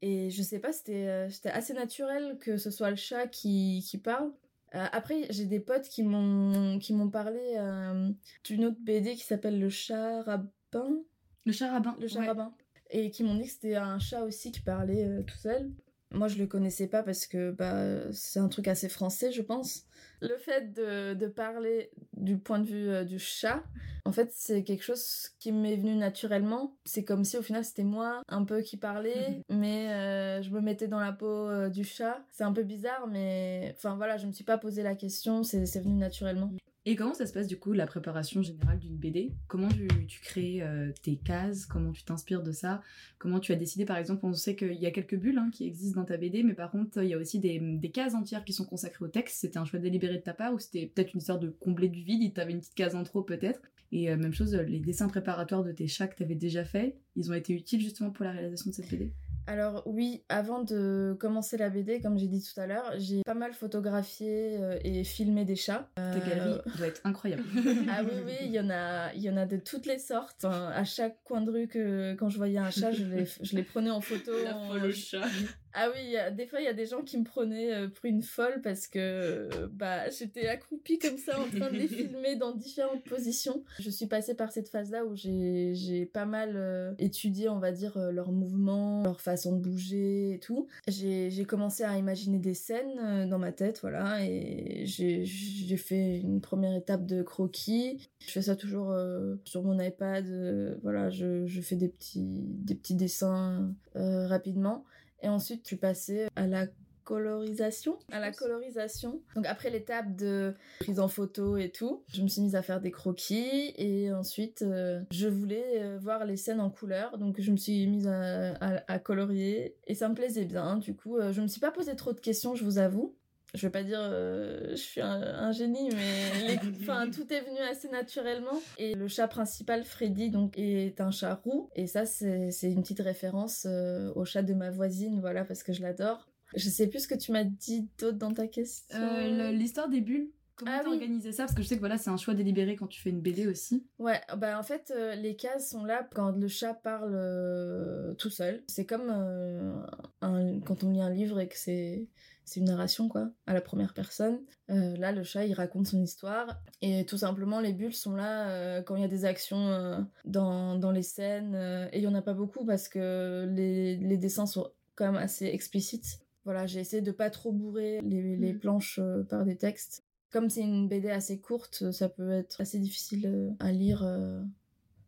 Et 0.00 0.30
je 0.30 0.42
sais 0.42 0.60
pas, 0.60 0.72
c'était 0.72 1.08
euh, 1.08 1.28
assez 1.46 1.72
naturel 1.72 2.38
que 2.38 2.56
ce 2.56 2.70
soit 2.70 2.90
le 2.90 2.96
chat 2.96 3.26
qui 3.26 4.00
parle. 4.02 4.30
Euh, 4.74 4.86
après, 4.92 5.26
j'ai 5.30 5.44
des 5.44 5.60
potes 5.60 5.88
qui 5.88 6.02
m'ont 6.02 6.78
qui 6.78 6.94
m'ont 6.94 7.10
parlé 7.10 7.54
euh, 7.56 8.10
d'une 8.44 8.64
autre 8.64 8.78
BD 8.80 9.14
qui 9.14 9.22
s'appelle 9.22 9.60
Le 9.60 9.68
Chat 9.68 10.22
Rabbin. 10.22 11.02
Le 11.44 11.52
Chat 11.52 11.70
Rabbin. 11.70 11.96
Le 12.00 12.08
Chat 12.08 12.26
Rabbin. 12.26 12.52
Et 12.90 13.10
qui 13.10 13.22
m'ont 13.22 13.36
dit 13.36 13.44
que 13.44 13.50
c'était 13.50 13.76
un 13.76 13.98
chat 13.98 14.24
aussi 14.24 14.52
qui 14.52 14.60
parlait 14.60 15.04
euh, 15.04 15.22
tout 15.22 15.36
seul. 15.36 15.70
Moi, 16.14 16.28
je 16.28 16.38
le 16.38 16.46
connaissais 16.46 16.86
pas 16.86 17.02
parce 17.02 17.26
que 17.26 17.50
bah, 17.50 18.12
c'est 18.12 18.38
un 18.38 18.48
truc 18.48 18.68
assez 18.68 18.88
français, 18.88 19.32
je 19.32 19.42
pense. 19.42 19.84
Le 20.20 20.36
fait 20.38 20.72
de, 20.72 21.14
de 21.14 21.26
parler 21.26 21.90
du 22.16 22.38
point 22.38 22.58
de 22.58 22.66
vue 22.66 22.88
euh, 22.88 23.04
du 23.04 23.18
chat, 23.18 23.62
en 24.04 24.12
fait, 24.12 24.30
c'est 24.32 24.62
quelque 24.62 24.84
chose 24.84 25.30
qui 25.38 25.52
m'est 25.52 25.76
venu 25.76 25.96
naturellement. 25.96 26.76
C'est 26.84 27.04
comme 27.04 27.24
si 27.24 27.36
au 27.36 27.42
final 27.42 27.64
c'était 27.64 27.84
moi 27.84 28.22
un 28.28 28.44
peu 28.44 28.62
qui 28.62 28.76
parlais, 28.76 29.42
mais 29.50 29.92
euh, 29.92 30.42
je 30.42 30.50
me 30.50 30.60
mettais 30.60 30.88
dans 30.88 31.00
la 31.00 31.12
peau 31.12 31.26
euh, 31.26 31.68
du 31.68 31.84
chat. 31.84 32.24
C'est 32.30 32.44
un 32.44 32.52
peu 32.52 32.62
bizarre, 32.62 33.06
mais 33.06 33.74
enfin 33.76 33.96
voilà, 33.96 34.16
je 34.16 34.26
me 34.26 34.32
suis 34.32 34.44
pas 34.44 34.56
posé 34.56 34.82
la 34.82 34.94
question, 34.94 35.42
c'est 35.42 35.64
venu 35.80 35.96
naturellement. 35.96 36.50
Et 36.86 36.96
comment 36.96 37.14
ça 37.14 37.24
se 37.24 37.32
passe 37.32 37.46
du 37.46 37.58
coup 37.58 37.72
la 37.72 37.86
préparation 37.86 38.42
générale 38.42 38.78
d'une 38.78 38.96
BD 38.96 39.32
Comment 39.46 39.68
tu, 39.68 40.20
crées 40.20 40.60
euh, 40.60 40.92
tes 41.02 41.16
cases? 41.16 41.64
Comment 41.64 41.92
tu 41.92 42.04
t'inspires 42.04 42.42
de 42.42 42.52
ça? 42.52 42.82
Comment 43.18 43.40
tu 43.40 43.52
as 43.52 43.56
décidé 43.56 43.86
par 43.86 43.96
exemple 43.96 44.26
On 44.26 44.34
sait 44.34 44.54
qu'il 44.54 44.74
y 44.74 44.84
a 44.84 44.90
quelques 44.90 45.16
bulles 45.16 45.38
hein, 45.38 45.48
qui 45.50 45.66
existent 45.66 46.02
dans 46.02 46.06
ta 46.06 46.18
BD, 46.18 46.42
mais 46.42 46.52
par 46.52 46.70
contre 46.70 47.02
il 47.02 47.08
y 47.08 47.14
a 47.14 47.18
aussi 47.18 47.38
des, 47.38 47.90
cases 47.90 48.14
entières 48.14 48.44
qui 48.44 48.52
sont 48.52 48.66
consacrées 48.66 49.06
au 49.06 49.08
texte. 49.08 49.38
C'était 49.40 49.58
un 49.58 49.64
choix 49.64 49.78
délibéré 49.78 50.16
de 50.18 50.22
ta 50.22 50.34
part 50.34 50.52
ou 50.52 50.58
c'était 50.58 50.86
peut-être 50.86 51.14
une 51.14 51.20
sorte 51.20 51.40
de 51.40 51.48
combler 51.48 51.88
du 51.88 52.02
vide? 52.02 52.34
Tu 52.34 52.40
avais 52.40 52.52
une 52.52 52.60
petite 52.60 52.74
case 52.74 52.94
en 52.94 53.02
trop 53.02 53.22
peut-être? 53.22 53.62
Et 53.90 54.10
euh, 54.10 54.18
même 54.18 54.34
chose, 54.34 54.54
les 54.54 54.80
dessins 54.80 55.08
préparatoires 55.08 55.64
de 55.64 55.72
tes 55.72 55.86
chats 55.86 56.08
que 56.08 56.16
tu 56.16 56.22
avais 56.22 56.34
déjà 56.34 56.64
fait, 56.64 56.98
ils 57.16 57.30
ont 57.30 57.34
été 57.34 57.54
utiles 57.54 57.80
justement 57.80 58.10
pour 58.10 58.26
la 58.26 58.32
réalisation 58.32 58.70
de 58.70 58.74
cette 58.74 58.90
BD 58.90 59.12
alors 59.46 59.82
oui, 59.86 60.22
avant 60.28 60.62
de 60.62 61.16
commencer 61.20 61.56
la 61.56 61.68
BD, 61.68 62.00
comme 62.00 62.18
j'ai 62.18 62.28
dit 62.28 62.42
tout 62.42 62.58
à 62.58 62.66
l'heure, 62.66 62.92
j'ai 62.98 63.22
pas 63.24 63.34
mal 63.34 63.52
photographié 63.52 64.56
euh, 64.60 64.78
et 64.84 65.04
filmé 65.04 65.44
des 65.44 65.56
chats. 65.56 65.88
Ta 65.96 66.18
galerie 66.18 66.60
euh, 66.66 66.76
doit 66.76 66.86
être 66.86 67.00
incroyable. 67.04 67.44
ah 67.90 68.02
oui, 68.02 68.22
oui, 68.24 68.36
il 68.42 68.52
y 68.52 68.60
en 68.60 68.70
a, 68.70 69.12
il 69.14 69.22
y 69.22 69.30
en 69.30 69.36
a 69.36 69.46
de 69.46 69.56
toutes 69.56 69.86
les 69.86 69.98
sortes. 69.98 70.44
à 70.44 70.84
chaque 70.84 71.22
coin 71.24 71.42
de 71.42 71.50
rue 71.50 71.68
que 71.68 72.14
quand 72.14 72.28
je 72.28 72.38
voyais 72.38 72.58
un 72.58 72.70
chat, 72.70 72.92
je 72.92 73.04
les, 73.04 73.26
je 73.42 73.56
les 73.56 73.62
prenais 73.62 73.90
en 73.90 74.00
photo. 74.00 74.32
La 74.42 74.56
en... 74.56 74.90
chat. 74.90 75.26
Ah 75.74 75.88
oui, 75.94 76.16
des 76.36 76.46
fois 76.46 76.60
il 76.60 76.64
y 76.64 76.68
a 76.68 76.72
des 76.72 76.86
gens 76.86 77.02
qui 77.02 77.18
me 77.18 77.24
prenaient 77.24 77.74
euh, 77.74 77.88
pour 77.88 78.04
une 78.06 78.22
folle 78.22 78.60
parce 78.62 78.86
que 78.86 79.48
bah 79.72 80.08
j'étais 80.10 80.46
accroupie 80.46 80.98
comme 80.98 81.18
ça 81.18 81.38
en 81.40 81.48
train 81.48 81.70
de 81.70 81.76
les 81.76 81.88
filmer 81.98 82.36
dans 82.36 82.54
différentes 82.54 83.04
positions. 83.04 83.64
Je 83.80 83.90
suis 83.90 84.06
passée 84.06 84.34
par 84.34 84.52
cette 84.52 84.68
phase-là 84.68 85.04
où 85.04 85.14
j'ai 85.16 86.08
pas 86.12 86.26
mal 86.26 86.94
étudié, 86.98 87.48
on 87.48 87.58
va 87.58 87.72
dire, 87.72 87.98
leurs 87.98 88.32
mouvements, 88.32 89.02
leur 89.02 89.20
façon 89.20 89.56
de 89.56 89.60
bouger 89.60 90.34
et 90.34 90.38
tout. 90.38 90.68
J'ai 90.86 91.44
commencé 91.44 91.82
à 91.82 91.98
imaginer 91.98 92.38
des 92.38 92.54
scènes 92.54 92.98
euh, 92.98 93.26
dans 93.26 93.38
ma 93.38 93.52
tête, 93.52 93.80
voilà, 93.80 94.24
et 94.24 94.84
j'ai 94.86 95.76
fait 95.76 96.18
une 96.18 96.40
première 96.40 96.74
étape 96.74 97.06
de 97.06 97.22
croquis. 97.22 98.08
Je 98.20 98.30
fais 98.30 98.42
ça 98.42 98.56
toujours 98.56 98.90
euh, 98.90 99.36
sur 99.44 99.62
mon 99.62 99.78
iPad, 99.80 100.26
euh, 100.28 100.76
voilà, 100.82 101.10
je, 101.10 101.46
je, 101.46 101.60
fais 101.60 101.76
des 101.76 101.88
petits, 101.88 102.42
des 102.42 102.74
petits 102.74 102.94
dessins 102.94 103.74
rapidement. 103.94 104.84
Et 105.24 105.28
ensuite, 105.28 105.62
je 105.62 105.68
suis 105.68 105.76
passée 105.76 106.28
à 106.36 106.46
la 106.46 106.66
colorisation, 107.04 107.98
à 108.12 108.20
la 108.20 108.30
colorisation. 108.30 109.22
Donc 109.34 109.46
après 109.46 109.70
l'étape 109.70 110.14
de 110.16 110.54
prise 110.80 111.00
en 111.00 111.08
photo 111.08 111.56
et 111.56 111.70
tout, 111.70 112.02
je 112.12 112.22
me 112.22 112.28
suis 112.28 112.42
mise 112.42 112.56
à 112.56 112.62
faire 112.62 112.80
des 112.80 112.90
croquis 112.90 113.72
et 113.76 114.12
ensuite 114.12 114.62
euh, 114.62 115.02
je 115.10 115.28
voulais 115.28 115.82
euh, 115.82 115.98
voir 115.98 116.24
les 116.24 116.36
scènes 116.36 116.60
en 116.60 116.70
couleur, 116.70 117.16
donc 117.18 117.40
je 117.40 117.50
me 117.50 117.56
suis 117.56 117.86
mise 117.86 118.06
à, 118.06 118.98
colorier 118.98 119.76
et 119.86 119.94
ça 119.94 120.08
me 120.08 120.14
plaisait 120.14 120.44
bien. 120.44 120.76
Du 120.76 120.94
coup, 120.94 121.16
euh, 121.16 121.32
je 121.32 121.40
me 121.40 121.46
suis 121.46 121.60
pas 121.60 121.70
posé 121.70 121.96
trop 121.96 122.12
de 122.12 122.20
questions, 122.20 122.54
je 122.54 122.64
vous 122.64 122.78
avoue. 122.78 123.14
Je 123.54 123.66
vais 123.66 123.70
pas 123.70 123.82
dire 123.82 124.00
je 124.02 124.76
suis 124.76 125.00
un, 125.00 125.52
génie, 125.52 125.88
mais 125.90 126.58
enfin 126.80 127.08
tout 127.10 127.32
est 127.32 127.40
venu 127.40 127.58
assez 127.60 127.88
naturellement. 127.88 128.60
Et 128.78 128.94
le 128.94 129.08
chat 129.08 129.28
principal, 129.28 129.84
Freddy, 129.84 130.30
donc 130.30 130.58
est 130.58 131.00
un 131.00 131.10
chat 131.10 131.34
roux. 131.34 131.70
Et 131.76 131.86
ça, 131.86 132.04
c'est 132.04 132.50
une 132.62 132.82
petite 132.82 133.00
référence 133.00 133.66
au 134.14 134.24
chat 134.24 134.42
de 134.42 134.54
ma 134.54 134.70
voisine, 134.70 135.20
voilà, 135.20 135.44
parce 135.44 135.62
que 135.62 135.72
je 135.72 135.82
l'adore. 135.82 136.28
Je 136.56 136.68
sais 136.68 136.86
plus 136.86 137.00
ce 137.00 137.08
que 137.08 137.14
tu 137.14 137.32
m'as 137.32 137.44
dit 137.44 137.88
d'autre 137.98 138.18
dans 138.18 138.32
ta 138.32 138.46
question. 138.46 138.96
Euh, 138.96 139.50
l'histoire 139.50 139.88
des 139.88 140.00
bulles. 140.00 140.30
Comment 140.56 140.70
ah, 140.72 140.84
t'as 140.84 141.32
ça? 141.32 141.44
Parce 141.44 141.54
que 141.54 141.62
je 141.62 141.66
sais 141.66 141.74
que 141.74 141.80
voilà, 141.80 141.98
c'est 141.98 142.10
un 142.10 142.16
choix 142.16 142.32
délibéré 142.32 142.76
quand 142.76 142.86
tu 142.86 143.00
fais 143.00 143.10
une 143.10 143.20
BD 143.20 143.48
aussi. 143.48 143.88
Ouais, 143.98 144.20
bah 144.36 144.56
en 144.56 144.62
fait, 144.62 144.92
euh, 144.94 145.16
les 145.16 145.34
cases 145.34 145.70
sont 145.70 145.84
là 145.84 146.08
quand 146.14 146.30
le 146.30 146.46
chat 146.46 146.74
parle 146.74 147.12
euh, 147.12 148.14
tout 148.14 148.30
seul. 148.30 148.62
C'est 148.68 148.86
comme 148.86 149.10
un, 149.10 150.60
quand 150.60 150.84
on 150.84 150.90
lit 150.92 151.00
un 151.00 151.10
livre 151.10 151.40
et 151.40 151.48
que 151.48 151.58
c'est 151.58 152.06
c'est 152.44 152.60
une 152.60 152.66
narration 152.66 153.08
quoi, 153.08 153.30
à 153.46 153.54
la 153.54 153.60
première 153.60 153.94
personne. 153.94 154.40
là, 154.68 155.12
le 155.12 155.22
chat, 155.22 155.46
il 155.46 155.54
raconte 155.54 155.86
son 155.86 156.02
histoire 156.02 156.60
et 156.82 157.06
tout 157.06 157.18
simplement, 157.18 157.60
les 157.60 157.72
bulles 157.72 157.94
sont 157.94 158.14
là 158.14 158.82
quand 158.82 158.96
il 158.96 159.02
y 159.02 159.04
a 159.04 159.08
des 159.08 159.24
actions 159.24 160.06
dans, 160.24 160.76
dans 160.76 160.90
les 160.90 161.02
scènes 161.02 161.54
et 161.92 161.98
il 161.98 162.02
y 162.02 162.06
en 162.06 162.14
a 162.14 162.22
pas 162.22 162.34
beaucoup 162.34 162.64
parce 162.64 162.88
que 162.88 163.46
les, 163.50 163.96
les 163.96 164.16
dessins 164.16 164.46
sont 164.46 164.70
quand 164.94 165.06
même 165.06 165.22
assez 165.22 165.46
explicites. 165.46 166.20
Voilà, 166.44 166.66
j'ai 166.66 166.80
essayé 166.80 167.02
de 167.02 167.10
pas 167.10 167.30
trop 167.30 167.52
bourrer 167.52 168.00
les, 168.02 168.52
mm. 168.52 168.58
planches 168.58 168.98
euh, 169.02 169.22
par 169.22 169.44
des 169.44 169.56
textes. 169.56 170.04
Comme 170.30 170.50
c'est 170.50 170.62
une 170.62 170.88
BD 170.88 171.10
assez 171.10 171.40
courte, 171.40 171.90
ça 171.92 172.08
peut 172.08 172.30
être 172.30 172.60
assez 172.60 172.78
difficile 172.78 173.26
euh, 173.26 173.50
à 173.60 173.72
lire. 173.72 174.02
Euh. 174.04 174.42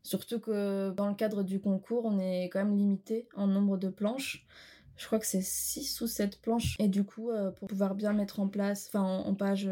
Surtout 0.02 0.38
que 0.38 0.90
dans 0.90 1.08
le 1.08 1.14
cadre 1.14 1.42
du 1.42 1.60
concours, 1.60 2.04
on 2.04 2.18
est 2.18 2.44
quand 2.44 2.64
même 2.64 2.76
limité 2.76 3.28
en 3.34 3.48
nombre 3.48 3.76
de 3.76 3.88
planches. 3.88 4.46
Je 4.96 5.06
crois 5.06 5.18
que 5.18 5.26
c'est 5.26 5.42
6 5.42 6.00
ou 6.00 6.06
7 6.06 6.40
planches. 6.40 6.76
Et 6.78 6.88
du 6.88 7.04
coup, 7.04 7.30
pour 7.56 7.68
pouvoir 7.68 7.94
bien 7.94 8.12
mettre 8.12 8.40
en 8.40 8.48
place, 8.48 8.86
enfin 8.88 9.02
en, 9.02 9.34
page, 9.34 9.68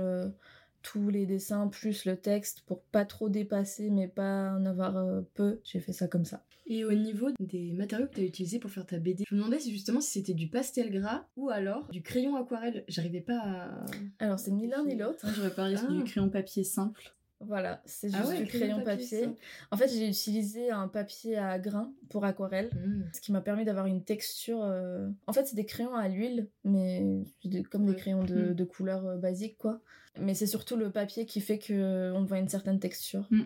tous 0.82 1.08
les 1.08 1.26
dessins 1.26 1.68
plus 1.68 2.04
le 2.04 2.16
texte 2.16 2.62
pour 2.66 2.82
pas 2.82 3.04
trop 3.04 3.28
dépasser 3.28 3.88
mais 3.90 4.06
pas 4.06 4.52
en 4.52 4.66
avoir 4.66 5.22
peu, 5.34 5.60
j'ai 5.64 5.80
fait 5.80 5.92
ça 5.92 6.08
comme 6.08 6.24
ça. 6.24 6.44
Et 6.66 6.84
au 6.84 6.92
niveau 6.92 7.28
des 7.40 7.72
matériaux 7.72 8.06
que 8.06 8.14
tu 8.14 8.20
as 8.20 8.24
utilisés 8.24 8.58
pour 8.58 8.70
faire 8.70 8.86
ta 8.86 8.98
BD, 8.98 9.24
je 9.28 9.34
me 9.34 9.40
demandais 9.40 9.58
si 9.58 9.70
justement 9.70 10.00
si 10.00 10.12
c'était 10.12 10.32
du 10.32 10.48
pastel 10.48 10.90
gras 10.90 11.26
ou 11.36 11.50
alors 11.50 11.86
du 11.90 12.02
crayon 12.02 12.36
aquarelle. 12.36 12.84
J'arrivais 12.88 13.20
pas 13.20 13.38
à. 13.38 13.84
Alors 14.18 14.38
c'est 14.38 14.50
ni 14.50 14.66
l'un 14.66 14.84
ni 14.84 14.96
l'autre. 14.96 15.26
J'aurais 15.34 15.54
parlé 15.54 15.76
ah. 15.78 15.92
du 15.92 16.04
crayon 16.04 16.30
papier 16.30 16.64
simple. 16.64 17.14
Voilà, 17.40 17.82
c'est 17.84 18.10
ah 18.14 18.22
juste 18.22 18.36
du 18.36 18.46
crayon 18.46 18.82
papier. 18.82 19.28
En 19.70 19.76
fait, 19.76 19.88
j'ai 19.88 20.08
utilisé 20.08 20.70
un 20.70 20.88
papier 20.88 21.36
à 21.36 21.58
grains 21.58 21.92
pour 22.08 22.24
aquarelle, 22.24 22.70
hmm. 22.74 23.10
ce 23.12 23.20
qui 23.20 23.32
m'a 23.32 23.40
permis 23.40 23.64
d'avoir 23.64 23.86
une 23.86 24.02
texture. 24.02 24.62
Euh, 24.62 25.08
en 25.26 25.32
fait, 25.32 25.46
c'est 25.46 25.56
des 25.56 25.66
crayons 25.66 25.94
à 25.94 26.08
l'huile, 26.08 26.48
mais 26.64 27.24
comme 27.70 27.86
des 27.86 27.96
crayons 27.96 28.24
de, 28.24 28.52
de 28.52 28.64
couleur 28.64 29.04
euh, 29.06 29.16
basique, 29.16 29.58
quoi. 29.58 29.80
Mais 30.18 30.34
c'est 30.34 30.46
surtout 30.46 30.76
le 30.76 30.90
papier 30.90 31.26
qui 31.26 31.40
fait 31.40 31.58
qu'on 31.58 32.24
voit 32.24 32.38
une 32.38 32.48
certaine 32.48 32.78
texture. 32.78 33.26
Hmm. 33.30 33.44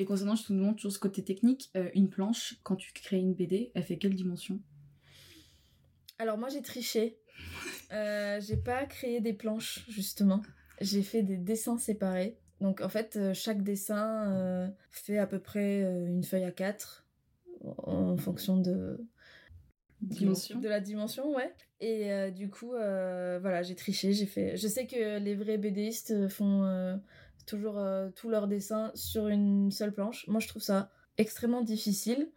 Et 0.00 0.06
concernant, 0.06 0.34
je 0.34 0.44
te 0.44 0.52
demande 0.54 0.76
toujours 0.76 0.92
ce 0.92 0.98
côté 0.98 1.22
technique, 1.22 1.70
euh, 1.76 1.90
une 1.94 2.08
planche, 2.08 2.56
quand 2.62 2.74
tu 2.74 2.90
crées 2.92 3.18
une 3.18 3.34
BD, 3.34 3.70
elle 3.74 3.82
fait 3.82 3.98
quelle 3.98 4.14
dimension? 4.14 4.58
Alors 6.18 6.38
moi 6.38 6.48
j'ai 6.48 6.62
triché. 6.62 7.18
Euh, 7.92 8.40
j'ai 8.40 8.56
pas 8.56 8.86
créé 8.86 9.20
des 9.20 9.32
planches, 9.32 9.84
justement. 9.88 10.42
J'ai 10.80 11.02
fait 11.02 11.24
des 11.24 11.36
dessins 11.36 11.76
séparés. 11.76 12.38
Donc 12.60 12.80
en 12.80 12.88
fait, 12.88 13.16
euh, 13.16 13.34
chaque 13.34 13.62
dessin 13.62 14.72
fait 14.90 15.18
à 15.18 15.26
peu 15.26 15.38
près 15.38 15.82
une 15.82 16.24
feuille 16.24 16.44
à 16.44 16.50
4 16.50 17.06
en 17.62 18.16
fonction 18.16 18.56
de, 18.56 18.98
dimension. 20.00 20.58
de 20.58 20.68
la 20.68 20.80
dimension, 20.80 21.34
ouais. 21.34 21.52
Et 21.80 22.30
du 22.32 22.50
coup, 22.50 22.70
voilà, 22.70 23.62
j'ai 23.62 23.74
triché, 23.74 24.12
j'ai 24.12 24.26
fait. 24.26 24.56
Je 24.56 24.68
sais 24.68 24.86
que 24.86 25.18
les 25.18 25.34
vrais 25.34 25.58
BDistes 25.58 26.28
font 26.28 26.98
toujours 27.50 27.78
euh, 27.78 28.08
tous 28.14 28.30
leurs 28.30 28.46
dessins 28.46 28.92
sur 28.94 29.28
une 29.28 29.70
seule 29.70 29.92
planche. 29.92 30.26
Moi, 30.28 30.40
je 30.40 30.48
trouve 30.48 30.62
ça 30.62 30.90
extrêmement 31.18 31.62
difficile 31.62 32.30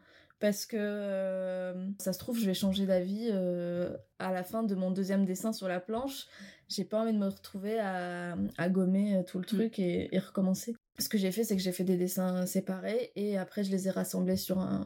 parce 0.44 0.66
que 0.66 0.76
euh, 0.78 1.90
ça 2.00 2.12
se 2.12 2.20
trouve, 2.20 2.38
je 2.38 2.46
vais 2.46 2.54
changer 2.54 2.86
d'avis 2.86 3.30
euh, 3.32 3.96
à 4.20 4.34
la 4.34 4.44
fin 4.44 4.62
de 4.62 4.76
mon 4.76 4.92
deuxième 4.92 5.24
dessin 5.24 5.54
sur 5.54 5.70
la 5.70 5.80
planche. 5.80 6.26
J'ai 6.68 6.84
pas 6.84 7.02
envie 7.02 7.14
de 7.14 7.18
me 7.18 7.28
retrouver 7.28 7.80
à, 7.80 8.36
à 8.58 8.68
gommer 8.68 9.16
euh, 9.16 9.24
tout 9.24 9.40
le 9.40 9.46
truc 9.46 9.80
et, 9.80 10.14
et 10.14 10.20
recommencer. 10.20 10.76
Ce 11.00 11.08
que 11.08 11.18
j'ai 11.18 11.32
fait, 11.32 11.46
c'est 11.46 11.56
que 11.56 11.62
j'ai 11.62 11.72
fait 11.72 11.86
des 11.86 11.96
dessins 11.96 12.46
séparés 12.46 13.14
et 13.16 13.38
après 13.38 13.64
je 13.64 13.72
les 13.72 13.88
ai 13.88 13.92
rassemblés 13.92 14.36
sur 14.36 14.60
un 14.60 14.86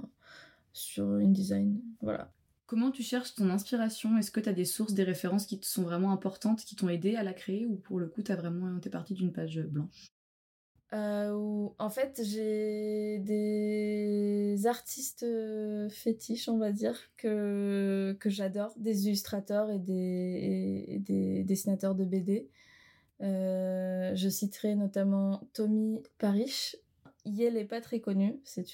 sur 0.73 1.17
une 1.17 1.33
design. 1.33 1.81
Voilà. 2.01 2.31
Comment 2.67 2.91
tu 2.91 3.01
cherches 3.01 3.33
ton 3.33 3.49
inspiration? 3.49 4.15
Est-ce 4.15 4.29
que 4.29 4.39
tu 4.39 4.49
as 4.49 4.53
des 4.53 4.65
sources, 4.65 4.93
des 4.93 5.05
références 5.05 5.47
qui 5.47 5.59
te 5.59 5.65
sont 5.65 5.81
vraiment 5.81 6.11
importantes, 6.11 6.63
qui 6.65 6.75
t'ont 6.75 6.89
aidé 6.89 7.15
à 7.15 7.23
la 7.23 7.33
créer 7.33 7.65
ou 7.65 7.77
pour 7.77 7.97
le 7.99 8.05
coup, 8.05 8.21
t'as 8.21 8.35
vraiment 8.35 8.79
t'es 8.79 8.91
parti 8.91 9.15
d'une 9.15 9.33
page 9.33 9.59
blanche? 9.59 10.11
Euh, 10.93 11.33
où, 11.33 11.75
en 11.79 11.89
fait, 11.89 12.21
j'ai 12.23 13.19
des 13.19 14.67
artistes 14.67 15.23
euh, 15.23 15.89
fétiches, 15.89 16.47
on 16.47 16.57
va 16.57 16.71
dire, 16.71 16.97
que, 17.17 18.15
que 18.19 18.29
j'adore, 18.29 18.73
des 18.77 19.07
illustrateurs 19.07 19.69
et 19.69 19.79
des, 19.79 21.43
dessinateurs 21.45 21.95
de 21.95 22.05
BD. 22.05 22.49
Euh, 23.21 24.15
je 24.15 24.29
citerai 24.29 24.75
notamment 24.75 25.41
Tommy 25.53 26.01
Parrish. 26.19 26.77
Yel 27.25 27.57
est 27.57 27.65
pas 27.65 27.81
très 27.81 27.99
connu, 27.99 28.39
c'est 28.45 28.65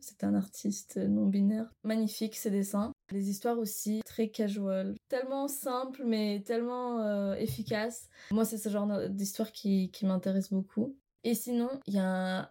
c'est 0.00 0.24
un 0.24 0.34
artiste 0.34 0.96
non 0.96 1.26
binaire. 1.26 1.74
Magnifique 1.84 2.36
ses 2.36 2.50
dessins. 2.50 2.92
Les 3.10 3.28
histoires 3.28 3.58
aussi 3.58 4.00
très 4.06 4.28
casual, 4.28 4.94
tellement 5.08 5.46
simples 5.46 6.02
mais 6.06 6.42
tellement 6.46 7.00
euh, 7.00 7.34
efficaces. 7.34 8.08
Moi, 8.30 8.46
c'est 8.46 8.56
ce 8.56 8.70
genre 8.70 8.88
d'histoire 9.10 9.52
qui, 9.52 9.90
qui 9.90 10.06
m'intéresse 10.06 10.50
beaucoup. 10.50 10.96
Et 11.24 11.34
sinon, 11.34 11.68
il 11.86 11.94
y 11.94 11.98
a 11.98 12.38
un... 12.40 12.48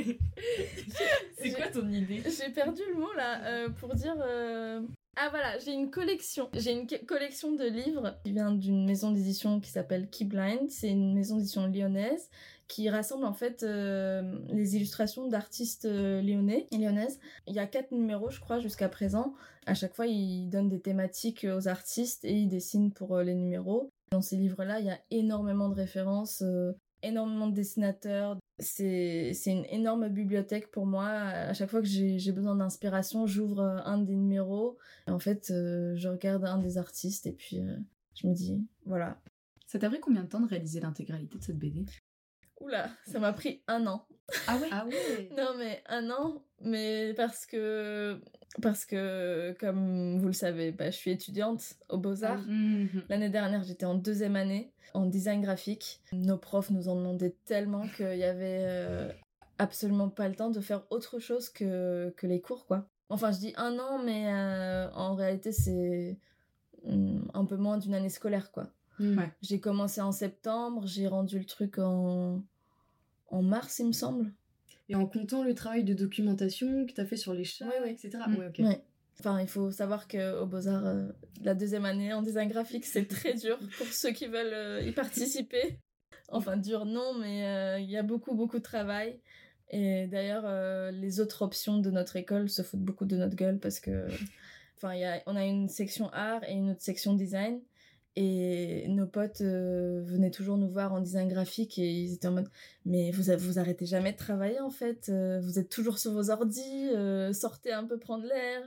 C'est 1.37 1.51
quoi 1.53 1.67
ton 1.67 1.87
idée? 1.89 2.21
J'ai 2.25 2.51
perdu 2.51 2.81
le 2.93 2.99
mot 2.99 3.11
là 3.13 3.43
euh, 3.45 3.69
pour 3.69 3.93
dire. 3.95 4.15
euh, 4.21 4.81
Ah 5.15 5.29
voilà, 5.29 5.57
j'ai 5.59 5.71
une 5.73 5.89
collection. 5.89 6.49
J'ai 6.53 6.73
une 6.73 6.87
co- 6.87 7.03
collection 7.07 7.53
de 7.53 7.65
livres 7.65 8.15
qui 8.25 8.31
vient 8.33 8.51
d'une 8.51 8.85
maison 8.85 9.11
d'édition 9.11 9.59
qui 9.59 9.69
s'appelle 9.71 10.09
Keyblind. 10.09 10.69
C'est 10.69 10.89
une 10.89 11.13
maison 11.13 11.37
d'édition 11.37 11.67
lyonnaise 11.67 12.29
qui 12.67 12.89
rassemble 12.89 13.25
en 13.25 13.33
fait 13.33 13.63
euh, 13.63 14.39
les 14.49 14.75
illustrations 14.77 15.27
d'artistes 15.27 15.85
lyonnais 15.85 16.67
et 16.71 16.77
lyonnaises. 16.77 17.19
Il 17.47 17.53
y 17.55 17.59
a 17.59 17.67
quatre 17.67 17.91
numéros, 17.91 18.29
je 18.29 18.39
crois, 18.39 18.59
jusqu'à 18.59 18.87
présent. 18.89 19.33
À 19.65 19.73
chaque 19.73 19.93
fois, 19.93 20.07
ils 20.07 20.49
donnent 20.49 20.69
des 20.69 20.79
thématiques 20.81 21.45
aux 21.49 21.67
artistes 21.67 22.23
et 22.25 22.33
ils 22.33 22.47
dessinent 22.47 22.91
pour 22.93 23.17
les 23.19 23.35
numéros. 23.35 23.89
Dans 24.11 24.21
ces 24.21 24.35
livres-là, 24.35 24.79
il 24.79 24.85
y 24.87 24.89
a 24.89 24.99
énormément 25.09 25.69
de 25.69 25.75
références, 25.75 26.41
euh, 26.41 26.73
énormément 27.03 27.47
de 27.47 27.53
dessinateurs. 27.53 28.37
C'est 28.59 29.33
une 29.45 29.65
énorme 29.65 30.09
bibliothèque 30.09 30.71
pour 30.71 30.85
moi. 30.85 31.07
À 31.07 31.53
chaque 31.53 31.69
fois 31.69 31.81
que 31.81 31.87
j'ai 31.87 32.19
j'ai 32.19 32.31
besoin 32.31 32.55
d'inspiration, 32.55 33.25
j'ouvre 33.25 33.61
euh, 33.61 33.77
un 33.85 33.97
des 33.97 34.15
numéros. 34.15 34.77
Et 35.07 35.11
en 35.11 35.19
fait, 35.19 35.49
euh, 35.51 35.95
je 35.95 36.07
regarde 36.07 36.45
un 36.45 36.57
des 36.57 36.77
artistes 36.77 37.25
et 37.27 37.31
puis 37.31 37.59
euh, 37.59 37.75
je 38.15 38.27
me 38.27 38.33
dis, 38.33 38.63
voilà. 38.85 39.19
Ça 39.67 39.79
t'a 39.79 39.89
pris 39.89 39.99
combien 39.99 40.23
de 40.23 40.27
temps 40.27 40.41
de 40.41 40.47
réaliser 40.47 40.81
l'intégralité 40.81 41.37
de 41.37 41.43
cette 41.43 41.57
BD 41.57 41.85
Oula, 42.61 42.89
ça 43.05 43.19
m'a 43.19 43.33
pris 43.33 43.61
un 43.67 43.87
an. 43.87 44.05
Ah 44.47 44.57
ouais? 44.57 44.69
Ah 44.71 44.85
ouais 44.85 45.29
Non 45.37 45.55
mais 45.57 45.83
un 45.87 46.09
an, 46.09 46.43
mais 46.61 47.13
parce 47.15 47.45
que 47.45 48.21
parce 48.61 48.85
que 48.85 49.55
comme 49.59 50.19
vous 50.19 50.27
le 50.27 50.33
savez, 50.33 50.71
bah, 50.71 50.91
je 50.91 50.95
suis 50.95 51.11
étudiante 51.11 51.75
aux 51.89 51.97
Beaux 51.97 52.23
Arts. 52.23 52.43
Mhm. 52.47 53.03
L'année 53.09 53.29
dernière, 53.29 53.63
j'étais 53.63 53.85
en 53.85 53.95
deuxième 53.95 54.35
année 54.35 54.73
en 54.93 55.05
design 55.05 55.41
graphique. 55.41 56.01
Nos 56.11 56.37
profs 56.37 56.69
nous 56.69 56.89
en 56.89 56.95
demandaient 56.95 57.35
tellement 57.45 57.87
qu'il 57.87 58.17
y 58.17 58.23
avait 58.23 58.63
euh, 58.65 59.11
absolument 59.57 60.09
pas 60.09 60.27
le 60.27 60.35
temps 60.35 60.49
de 60.49 60.59
faire 60.59 60.83
autre 60.89 61.19
chose 61.19 61.49
que, 61.49 62.13
que 62.17 62.27
les 62.27 62.41
cours, 62.41 62.65
quoi. 62.65 62.87
Enfin, 63.09 63.31
je 63.31 63.39
dis 63.39 63.53
un 63.57 63.77
an, 63.79 63.99
mais 64.03 64.33
euh, 64.33 64.89
en 64.93 65.15
réalité, 65.15 65.51
c'est 65.51 66.17
hum, 66.85 67.29
un 67.33 67.45
peu 67.45 67.57
moins 67.57 67.77
d'une 67.77 67.93
année 67.93 68.09
scolaire, 68.09 68.51
quoi. 68.51 68.67
Ouais. 68.99 69.31
J'ai 69.41 69.59
commencé 69.59 70.01
en 70.01 70.11
septembre, 70.11 70.83
j'ai 70.85 71.07
rendu 71.07 71.39
le 71.39 71.45
truc 71.45 71.79
en, 71.79 72.43
en 73.31 73.41
mars, 73.41 73.79
il 73.79 73.87
me 73.87 73.91
semble. 73.91 74.31
Et 74.89 74.95
en 74.95 75.05
comptant 75.05 75.43
le 75.43 75.53
travail 75.55 75.83
de 75.83 75.93
documentation 75.93 76.85
que 76.85 76.91
t'as 76.91 77.05
fait 77.05 77.17
sur 77.17 77.33
les 77.33 77.43
chats, 77.45 77.65
Ouais, 77.67 77.79
ouais. 77.81 77.91
etc. 77.91 78.19
Mm. 78.27 78.35
Ouais, 78.37 78.47
ok. 78.47 78.59
Ouais. 78.59 78.81
Enfin, 79.19 79.39
il 79.39 79.47
faut 79.47 79.71
savoir 79.71 80.07
qu'au 80.07 80.45
Beaux-Arts, 80.45 80.85
euh, 80.85 81.07
la 81.43 81.53
deuxième 81.53 81.85
année 81.85 82.11
en 82.13 82.21
design 82.21 82.49
graphique, 82.49 82.85
c'est 82.85 83.05
très 83.05 83.33
dur 83.35 83.57
pour 83.77 83.87
ceux 83.87 84.11
qui 84.11 84.27
veulent 84.27 84.53
euh, 84.53 84.81
y 84.81 84.91
participer. 84.91 85.77
Enfin, 86.29 86.57
dur 86.57 86.85
non, 86.85 87.13
mais 87.19 87.45
euh, 87.45 87.79
il 87.79 87.89
y 87.89 87.97
a 87.97 88.03
beaucoup, 88.03 88.33
beaucoup 88.35 88.57
de 88.57 88.63
travail. 88.63 89.19
Et 89.69 90.07
d'ailleurs, 90.07 90.43
euh, 90.45 90.91
les 90.91 91.19
autres 91.19 91.43
options 91.43 91.77
de 91.77 91.89
notre 91.91 92.15
école 92.17 92.49
se 92.49 92.61
foutent 92.61 92.81
beaucoup 92.83 93.05
de 93.05 93.15
notre 93.15 93.35
gueule 93.35 93.59
parce 93.59 93.79
que, 93.79 94.07
enfin, 94.77 94.93
il 94.95 95.01
y 95.01 95.05
a, 95.05 95.21
on 95.27 95.35
a 95.35 95.45
une 95.45 95.69
section 95.69 96.09
art 96.09 96.43
et 96.49 96.53
une 96.53 96.71
autre 96.71 96.81
section 96.81 97.13
design. 97.13 97.61
Et 98.17 98.87
nos 98.89 99.07
potes 99.07 99.39
euh, 99.39 100.01
venaient 100.03 100.31
toujours 100.31 100.57
nous 100.57 100.69
voir 100.69 100.93
en 100.93 100.99
design 100.99 101.29
graphique 101.29 101.79
et 101.79 101.89
ils 101.89 102.13
étaient 102.13 102.27
en 102.27 102.33
mode 102.33 102.49
mais 102.85 103.09
vous, 103.11 103.31
vous 103.37 103.57
arrêtez 103.57 103.85
jamais 103.85 104.11
de 104.11 104.17
travailler 104.17 104.59
en 104.59 104.69
fait, 104.69 105.07
euh, 105.07 105.39
vous 105.39 105.59
êtes 105.59 105.69
toujours 105.69 105.97
sur 105.97 106.11
vos 106.11 106.29
ordis, 106.29 106.89
euh, 106.93 107.31
sortez 107.31 107.71
un 107.71 107.85
peu 107.85 107.97
prendre 107.97 108.25
l'air. 108.25 108.63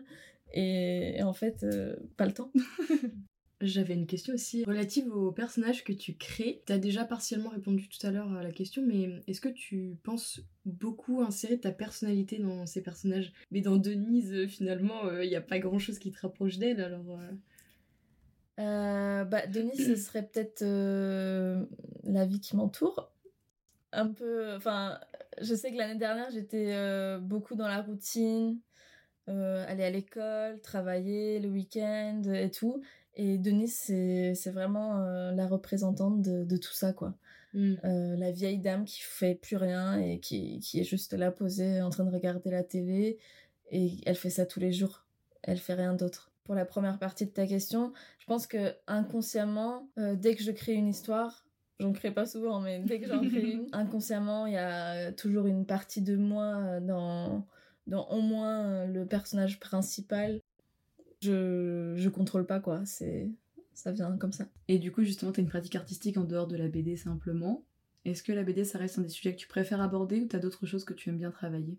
Et, 0.57 1.21
en 1.25 1.33
fait, 1.33 1.67
pas 2.17 2.27
le 2.27 2.33
temps. 2.33 2.53
J'avais 3.61 3.95
une 3.95 4.07
question 4.07 4.35
aussi 4.35 4.63
relative 4.65 5.09
aux 5.09 5.33
personnages 5.33 5.83
que 5.83 5.93
tu 5.93 6.15
crées. 6.15 6.63
T'as 6.65 6.79
déjà 6.79 7.05
partiellement 7.05 7.49
répondu 7.49 7.89
tout 7.89 8.07
à 8.07 8.13
l'heure 8.13 8.33
à 8.33 8.43
la 8.43 8.53
question, 8.53 8.81
mais 8.87 9.21
est-ce 9.27 9.41
que 9.41 9.49
tu 9.49 9.97
penses 10.05 10.43
beaucoup 10.65 11.23
insérer 11.23 11.59
ta 11.59 11.73
personnalité 11.73 12.39
dans 12.39 12.67
ces 12.67 12.83
personnages? 12.83 13.33
Mais 13.51 13.63
dans 13.63 13.79
Denise, 13.79 14.47
finalement, 14.47 15.11
il 15.21 15.29
n'y 15.29 15.35
a 15.35 15.41
pas 15.41 15.59
grand-chose 15.59 15.99
qui 15.99 16.13
te 16.13 16.21
rapproche 16.21 16.59
d'elle, 16.59 16.81
alors... 16.81 17.19
euh, 18.59 19.25
bah, 19.25 19.47
Denis, 19.47 19.77
ce 19.77 19.97
serait 19.97 20.23
peut-être 20.27 20.63
euh, 20.63 21.65
la 22.05 22.25
vie 22.27 22.41
qui 22.41 22.57
m'entoure. 22.57 23.13
Un 23.93 24.09
peu. 24.09 24.55
Enfin, 24.57 24.99
je 25.41 25.55
sais 25.55 25.73
que 25.73 25.77
l'année 25.77 25.99
dernière, 25.99 26.31
j'étais 26.31 26.73
euh, 26.75 27.19
beaucoup 27.19 27.55
dans 27.55 27.69
la 27.69 27.81
routine, 27.81 28.59
euh, 29.29 29.65
aller 29.69 29.85
à 29.85 29.91
l'école, 29.91 30.61
travailler 30.61 31.41
le 31.41 31.49
week-end 31.49 32.23
et 32.33 32.51
tout. 32.51 32.83
Et 33.17 33.39
Denis, 33.39 33.69
c'est 33.69 34.51
vraiment 34.51 34.99
la 35.31 35.47
représentante 35.47 36.21
de, 36.21 36.45
de 36.45 36.57
tout 36.57 36.73
ça, 36.73 36.93
quoi. 36.93 37.15
Euh, 37.57 38.17
la 38.17 38.33
vieille 38.33 38.59
dame 38.59 38.85
qui 38.85 39.01
fait 39.01 39.37
plus 39.37 39.57
rien 39.57 39.99
et 39.99 40.19
qui, 40.19 40.59
qui 40.59 40.81
est 40.81 40.85
juste 40.85 41.13
là 41.13 41.31
posée 41.31 41.81
en 41.83 41.91
train 41.91 42.05
de 42.05 42.11
regarder 42.11 42.51
la 42.51 42.65
télé. 42.65 43.19
Et 43.71 44.01
elle 44.07 44.17
fait 44.17 44.31
ça 44.31 44.47
tous 44.47 44.61
les 44.61 44.73
jours. 44.73 45.07
Elle 45.43 45.59
fait 45.59 45.75
rien 45.75 45.95
d'autre. 45.95 46.33
Pour 46.45 46.55
la 46.55 46.67
première 46.67 46.99
partie 46.99 47.25
de 47.25 47.31
ta 47.31 47.47
question, 47.47 47.93
je 48.19 48.27
pense 48.27 48.47
que 48.47 48.75
inconsciemment, 48.87 49.89
euh, 49.99 50.15
dès 50.15 50.37
que 50.37 50.43
je 50.43 50.53
crée 50.53 50.75
une 50.75 50.89
histoire, 50.89 51.47
j'en 51.81 51.93
crée 51.93 52.11
pas 52.11 52.27
souvent, 52.27 52.61
mais 52.61 52.81
dès 52.81 53.01
que 53.01 53.07
j'en 53.07 53.23
crée 53.23 53.51
une, 53.53 53.69
inconsciemment, 53.73 54.47
il 54.47 54.53
y 54.53 54.59
a 54.59 55.11
toujours 55.13 55.47
une 55.47 55.65
partie 55.65 56.03
de 56.03 56.17
moi 56.17 56.57
euh, 56.57 56.81
dans, 56.81 57.47
dans 57.87 58.07
au 58.11 58.21
moins 58.21 58.67
euh, 58.67 58.87
le 58.87 59.07
personnage 59.07 59.59
principal. 59.59 60.41
Je, 61.23 61.95
je 61.97 62.09
contrôle 62.11 62.45
pas 62.45 62.61
quoi, 62.61 62.85
c'est 62.85 63.31
ça 63.73 63.91
vient 63.91 64.17
comme 64.19 64.33
ça. 64.33 64.47
Et 64.69 64.79
du 64.79 64.93
coup, 64.93 65.03
justement, 65.03 65.33
t'as 65.33 65.43
une 65.43 65.49
pratique 65.49 65.77
artistique 65.77 66.17
en 66.17 66.25
dehors 66.25 66.47
de 66.47 66.57
la 66.57 66.69
BD 66.69 66.97
simplement. 66.97 67.65
Est-ce 68.05 68.23
que 68.23 68.33
la 68.33 68.43
BD, 68.43 68.65
ça 68.65 68.79
reste 68.79 68.99
un 68.99 69.03
des 69.03 69.09
sujets 69.09 69.35
que 69.35 69.41
tu 69.41 69.49
préfères 69.49 69.81
aborder 69.81 70.21
ou 70.21 70.27
t'as 70.27 70.39
d'autres 70.39 70.67
choses 70.67 70.85
que 70.85 70.93
tu 70.93 71.09
aimes 71.09 71.19
bien 71.19 71.31
travailler? 71.31 71.79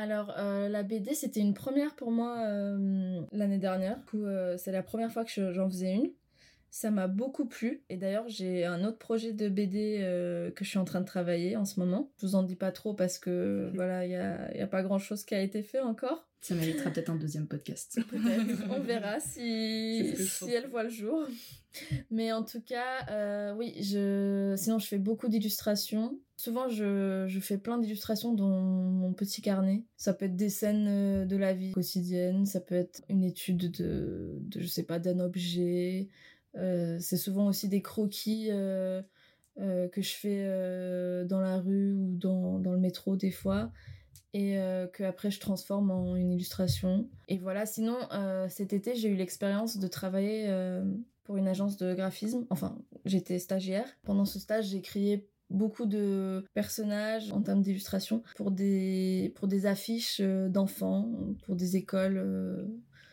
Alors, 0.00 0.32
euh, 0.38 0.70
la 0.70 0.82
BD, 0.82 1.12
c'était 1.12 1.40
une 1.40 1.52
première 1.52 1.94
pour 1.94 2.10
moi 2.10 2.38
euh, 2.46 3.20
l'année 3.32 3.58
dernière. 3.58 3.98
Du 3.98 4.04
coup, 4.06 4.24
euh, 4.24 4.56
c'est 4.56 4.72
la 4.72 4.82
première 4.82 5.12
fois 5.12 5.26
que 5.26 5.30
je- 5.30 5.52
j'en 5.52 5.68
faisais 5.68 5.92
une. 5.92 6.10
Ça 6.70 6.90
m'a 6.90 7.06
beaucoup 7.06 7.44
plu. 7.44 7.82
Et 7.90 7.98
d'ailleurs, 7.98 8.26
j'ai 8.28 8.64
un 8.64 8.82
autre 8.84 8.96
projet 8.96 9.34
de 9.34 9.50
BD 9.50 9.98
que 10.56 10.64
je 10.64 10.68
suis 10.70 10.78
en 10.78 10.86
train 10.86 11.00
de 11.02 11.04
travailler 11.06 11.56
en 11.56 11.66
ce 11.66 11.78
moment. 11.80 12.10
Je 12.18 12.26
vous 12.28 12.34
en 12.34 12.42
dis 12.44 12.56
pas 12.56 12.72
trop 12.72 12.94
parce 12.94 13.18
que 13.18 13.70
voilà, 13.74 14.06
il 14.06 14.12
y 14.12 14.16
a, 14.16 14.56
y 14.56 14.62
a 14.62 14.66
pas 14.66 14.82
grand 14.82 14.98
chose 14.98 15.22
qui 15.24 15.34
a 15.34 15.40
été 15.42 15.62
fait 15.62 15.80
encore. 15.80 16.29
Ça 16.40 16.54
méritera 16.54 16.90
peut-être 16.90 17.10
un 17.10 17.16
deuxième 17.16 17.46
podcast. 17.46 18.00
On 18.70 18.80
verra 18.80 19.20
si, 19.20 20.14
si 20.16 20.50
elle 20.50 20.68
voit 20.68 20.84
le 20.84 20.88
jour. 20.88 21.26
Mais 22.10 22.32
en 22.32 22.42
tout 22.42 22.62
cas, 22.62 23.06
euh, 23.10 23.54
oui, 23.54 23.74
je... 23.82 24.54
sinon 24.56 24.78
je 24.78 24.86
fais 24.86 24.98
beaucoup 24.98 25.28
d'illustrations. 25.28 26.18
Souvent, 26.36 26.68
je, 26.68 27.26
je 27.28 27.40
fais 27.40 27.58
plein 27.58 27.78
d'illustrations 27.78 28.32
dans 28.32 28.48
mon 28.48 29.12
petit 29.12 29.42
carnet. 29.42 29.84
Ça 29.96 30.14
peut 30.14 30.24
être 30.24 30.36
des 30.36 30.48
scènes 30.48 30.86
euh, 30.88 31.24
de 31.26 31.36
la 31.36 31.52
vie 31.52 31.72
quotidienne, 31.72 32.46
ça 32.46 32.60
peut 32.60 32.74
être 32.74 33.02
une 33.10 33.22
étude 33.22 33.70
de, 33.70 34.38
de 34.40 34.60
je 34.60 34.66
sais 34.66 34.84
pas, 34.84 34.98
d'un 34.98 35.20
objet. 35.20 36.08
Euh, 36.56 36.96
c'est 37.00 37.18
souvent 37.18 37.46
aussi 37.46 37.68
des 37.68 37.82
croquis 37.82 38.48
euh, 38.50 39.02
euh, 39.58 39.88
que 39.88 40.00
je 40.00 40.12
fais 40.14 40.44
euh, 40.46 41.24
dans 41.24 41.40
la 41.40 41.58
rue 41.58 41.92
ou 41.92 42.16
dans, 42.16 42.58
dans 42.58 42.72
le 42.72 42.78
métro 42.78 43.16
des 43.16 43.30
fois 43.30 43.70
et 44.32 44.58
euh, 44.58 44.86
que 44.86 45.02
après 45.02 45.30
je 45.30 45.40
transforme 45.40 45.90
en 45.90 46.16
une 46.16 46.32
illustration. 46.32 47.08
Et 47.28 47.38
voilà, 47.38 47.66
sinon 47.66 47.96
euh, 48.12 48.48
cet 48.48 48.72
été 48.72 48.94
j'ai 48.94 49.08
eu 49.08 49.16
l'expérience 49.16 49.78
de 49.78 49.88
travailler 49.88 50.46
euh, 50.48 50.84
pour 51.24 51.36
une 51.36 51.48
agence 51.48 51.76
de 51.76 51.94
graphisme. 51.94 52.46
Enfin, 52.50 52.78
j'étais 53.04 53.38
stagiaire. 53.38 53.86
Pendant 54.04 54.24
ce 54.24 54.38
stage, 54.38 54.68
j'ai 54.68 54.82
créé 54.82 55.28
beaucoup 55.48 55.86
de 55.86 56.44
personnages 56.54 57.32
en 57.32 57.42
termes 57.42 57.60
d'illustration 57.60 58.22
pour 58.36 58.52
des, 58.52 59.32
pour 59.34 59.48
des 59.48 59.66
affiches 59.66 60.20
d'enfants, 60.20 61.10
pour 61.44 61.56
des 61.56 61.76
écoles. 61.76 62.70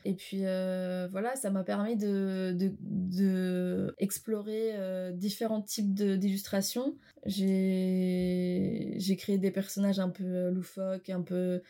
Et 0.07 0.13
puis 0.13 0.45
euh, 0.45 1.09
voilà, 1.11 1.35
ça 1.35 1.49
m'a 1.49 1.65
permis 1.65 1.97
de, 1.97 2.55
de, 2.57 3.93
euh, 3.99 5.11
différents 5.11 5.61
types 5.61 5.93
d'illustrations. 5.93 6.95
J'ai 7.25 8.95
créé 9.17 9.37
des 9.37 9.51
personnages 9.51 9.99
un 9.99 10.07
peu 10.07 10.23
euh, 10.23 10.49
loufoques, 10.49 11.09
un 11.09 11.23
peu 11.23 11.61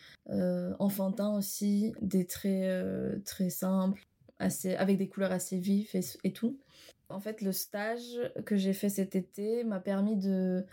enfantins 0.78 1.36
aussi, 1.36 1.92
des 2.00 2.26
traits 2.26 3.24
très 3.24 3.50
simples, 3.50 4.06
assez, 4.38 4.76
avec 4.76 4.98
des 4.98 5.08
couleurs 5.08 5.32
assez 5.32 5.58
vives 5.58 5.90
et 6.22 6.32
tout. 6.32 6.60
En 7.08 7.18
fait, 7.18 7.42
le 7.42 7.50
stage 7.50 8.20
que 8.46 8.54
j'ai 8.54 8.72
fait 8.72 8.88
cet 8.88 9.16
été 9.16 9.64
m'a 9.64 9.80
permis 9.80 10.16
de, 10.16 10.64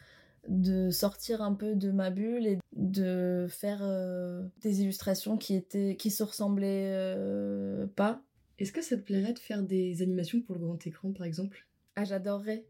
de 0.47 0.89
sortir 0.89 1.41
un 1.41 1.53
peu 1.53 1.75
de 1.75 1.91
ma 1.91 2.09
bulle 2.09 2.45
et 2.47 2.59
de 2.75 3.47
faire 3.49 3.79
euh, 3.81 4.43
des 4.61 4.81
illustrations 4.81 5.37
qui 5.37 5.55
étaient 5.55 5.95
qui 5.97 6.11
se 6.11 6.23
ressemblaient 6.23 6.91
euh, 6.93 7.87
pas. 7.95 8.21
Est-ce 8.59 8.71
que 8.71 8.81
ça 8.81 8.95
te 8.97 9.01
plairait 9.01 9.33
de 9.33 9.39
faire 9.39 9.63
des 9.63 10.01
animations 10.01 10.41
pour 10.41 10.55
le 10.55 10.61
grand 10.61 10.85
écran, 10.87 11.11
par 11.11 11.25
exemple? 11.25 11.65
Ah, 11.95 12.03
j'adorerais. 12.05 12.65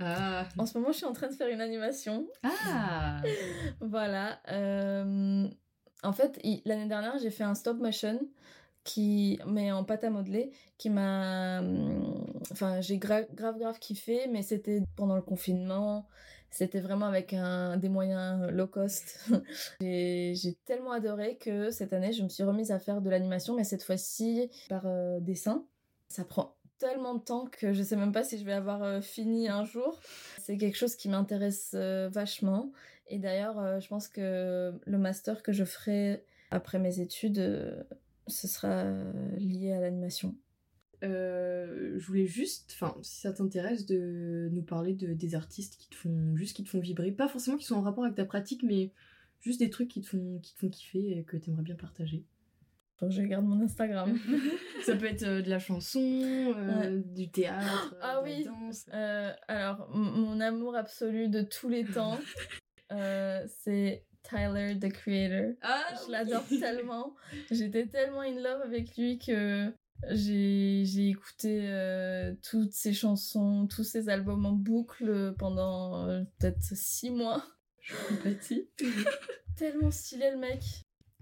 Ah 0.00 0.48
En 0.58 0.64
ce 0.66 0.78
moment, 0.78 0.92
je 0.92 0.98
suis 0.98 1.06
en 1.06 1.12
train 1.12 1.28
de 1.28 1.34
faire 1.34 1.48
une 1.48 1.60
animation. 1.60 2.26
Ah 2.42 3.20
Voilà. 3.80 4.40
euh, 4.50 5.46
En 6.02 6.12
fait, 6.12 6.40
l'année 6.64 6.88
dernière, 6.88 7.18
j'ai 7.22 7.30
fait 7.30 7.44
un 7.44 7.54
stop 7.54 7.78
motion 7.78 8.18
qui, 8.82 9.38
mais 9.46 9.70
en 9.72 9.84
pâte 9.84 10.04
à 10.04 10.10
modeler, 10.10 10.52
qui 10.78 10.88
m'a, 10.88 11.60
hum, 11.60 12.24
enfin, 12.50 12.80
j'ai 12.80 12.96
gra- 12.96 13.26
grave 13.34 13.58
grave 13.58 13.78
kiffé, 13.78 14.26
mais 14.32 14.42
c'était 14.42 14.82
pendant 14.96 15.16
le 15.16 15.22
confinement. 15.22 16.08
C'était 16.50 16.80
vraiment 16.80 17.06
avec 17.06 17.34
des 17.78 17.88
moyens 17.88 18.50
low 18.50 18.66
cost. 18.66 19.20
j'ai 19.80 20.58
tellement 20.64 20.92
adoré 20.92 21.36
que 21.36 21.70
cette 21.70 21.92
année, 21.92 22.12
je 22.12 22.22
me 22.22 22.28
suis 22.28 22.42
remise 22.42 22.72
à 22.72 22.78
faire 22.78 23.00
de 23.00 23.08
l'animation, 23.08 23.54
mais 23.54 23.64
cette 23.64 23.82
fois-ci 23.82 24.50
par 24.68 24.82
euh, 24.86 25.20
dessin. 25.20 25.64
Ça 26.08 26.24
prend 26.24 26.56
tellement 26.78 27.14
de 27.14 27.20
temps 27.20 27.46
que 27.46 27.72
je 27.72 27.82
sais 27.82 27.94
même 27.94 28.10
pas 28.10 28.24
si 28.24 28.38
je 28.38 28.44
vais 28.44 28.54
avoir 28.54 28.82
euh, 28.82 29.00
fini 29.00 29.48
un 29.48 29.64
jour. 29.64 30.00
C'est 30.42 30.56
quelque 30.56 30.76
chose 30.76 30.96
qui 30.96 31.08
m'intéresse 31.08 31.72
euh, 31.74 32.08
vachement. 32.10 32.72
Et 33.10 33.18
d'ailleurs, 33.18 33.58
euh, 33.58 33.80
je 33.80 33.88
pense 33.88 34.08
que 34.08 34.72
le 34.84 34.98
master 34.98 35.42
que 35.42 35.52
je 35.52 35.64
ferai 35.64 36.24
après 36.52 36.78
mes 36.78 37.00
études, 37.00 37.38
euh, 37.38 37.82
ce 38.28 38.48
sera 38.48 38.68
euh, 38.68 39.12
lié 39.36 39.72
à 39.72 39.80
l'animation. 39.80 40.34
Euh, 41.02 41.94
je 41.98 42.06
voulais 42.06 42.26
juste, 42.26 42.72
enfin, 42.74 42.94
si 43.02 43.20
ça 43.20 43.32
t'intéresse, 43.32 43.86
de 43.86 44.48
nous 44.52 44.62
parler 44.62 44.94
de, 44.94 45.14
des 45.14 45.34
artistes 45.34 45.76
qui 45.78 45.88
te 45.88 45.94
font 45.94 46.36
juste 46.36 46.54
qui 46.56 46.64
te 46.64 46.68
font 46.68 46.80
vibrer, 46.80 47.10
pas 47.12 47.28
forcément 47.28 47.56
qui 47.56 47.64
sont 47.64 47.76
en 47.76 47.82
rapport 47.82 48.04
avec 48.04 48.16
ta 48.16 48.24
pratique, 48.26 48.62
mais 48.62 48.92
juste 49.40 49.60
des 49.60 49.70
trucs 49.70 49.88
qui 49.88 50.02
te 50.02 50.08
font 50.08 50.38
qui 50.42 50.54
te 50.54 50.58
font 50.60 50.68
kiffer 50.68 51.18
et 51.18 51.24
que 51.24 51.36
t'aimerais 51.36 51.62
bien 51.62 51.74
partager. 51.76 52.24
Que 52.98 53.08
je 53.08 53.22
garde 53.22 53.46
mon 53.46 53.62
Instagram. 53.62 54.14
ça 54.84 54.94
peut 54.94 55.06
être 55.06 55.22
euh, 55.22 55.40
de 55.40 55.48
la 55.48 55.58
chanson, 55.58 56.00
euh, 56.02 56.80
Ouais. 56.98 57.02
du 57.14 57.30
théâtre, 57.30 57.94
Ah 58.02 58.20
de 58.20 58.28
la 58.28 58.36
oui. 58.36 58.44
danse. 58.44 58.86
Alors, 59.48 59.88
mon 59.96 60.38
amour 60.40 60.76
absolu 60.76 61.28
de 61.28 61.40
tous 61.40 61.70
les 61.70 61.84
temps, 61.86 62.18
c'est 62.90 64.04
Tyler, 64.22 64.78
the 64.78 64.92
Creator. 64.92 65.54
Ah, 65.62 65.94
Je 66.06 66.10
l'adore 66.12 66.44
tellement. 66.46 67.14
J'étais 67.50 67.86
tellement 67.86 68.20
in 68.20 68.34
love 68.36 68.60
avec 68.62 68.94
lui 68.96 69.18
que 69.18 69.72
j'ai 70.08 71.08
écouté 71.08 71.60
euh, 71.64 72.34
toutes 72.42 72.72
ses 72.72 72.92
chansons, 72.92 73.66
tous 73.66 73.84
ses 73.84 74.08
albums 74.08 74.46
en 74.46 74.52
boucle 74.52 75.34
pendant 75.38 76.06
euh, 76.06 76.22
peut-être 76.38 76.62
six 76.74 77.10
mois. 77.10 77.44
Je 77.80 77.94
compatis. 78.08 78.68
Tellement 79.56 79.90
stylé 79.90 80.30
le 80.30 80.38
mec. 80.38 80.62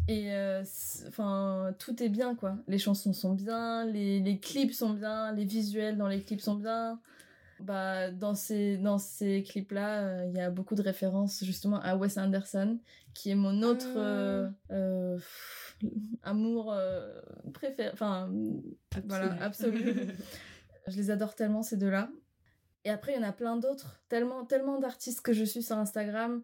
Et 0.06 0.32
euh, 0.32 0.62
enfin, 1.06 1.74
tout 1.78 2.02
est 2.02 2.08
bien 2.08 2.34
quoi. 2.34 2.56
Les 2.66 2.78
chansons 2.78 3.12
sont 3.12 3.34
bien, 3.34 3.84
les, 3.84 4.20
les 4.20 4.38
clips 4.38 4.72
sont 4.72 4.90
bien, 4.90 5.32
les 5.32 5.44
visuels 5.44 5.98
dans 5.98 6.08
les 6.08 6.22
clips 6.22 6.40
sont 6.40 6.54
bien. 6.54 6.98
Bah, 7.60 8.10
dans 8.10 8.34
ces, 8.34 8.76
dans 8.78 8.98
ces 8.98 9.42
clips-là, 9.42 10.24
il 10.26 10.34
y 10.36 10.40
a 10.40 10.50
beaucoup 10.50 10.74
de 10.74 10.82
références 10.82 11.42
justement 11.44 11.80
à 11.80 11.96
Wes 11.96 12.16
Anderson, 12.16 12.78
qui 13.14 13.30
est 13.30 13.34
mon 13.34 13.62
autre 13.62 13.88
Ah. 13.96 13.98
euh, 13.98 14.48
euh, 14.70 15.16
pff, 15.16 15.76
amour 16.22 16.72
euh, 16.72 17.20
préféré. 17.52 17.90
Enfin, 17.92 18.30
voilà, 19.06 19.42
absolu. 19.42 19.94
je 20.86 20.96
les 20.96 21.10
adore 21.10 21.34
tellement 21.34 21.62
ces 21.62 21.76
deux-là. 21.76 22.10
Et 22.84 22.90
après, 22.90 23.12
il 23.12 23.20
y 23.20 23.24
en 23.24 23.28
a 23.28 23.32
plein 23.32 23.56
d'autres, 23.56 24.00
tellement, 24.08 24.44
tellement 24.44 24.78
d'artistes 24.78 25.20
que 25.20 25.32
je 25.32 25.44
suis 25.44 25.62
sur 25.62 25.76
Instagram 25.76 26.42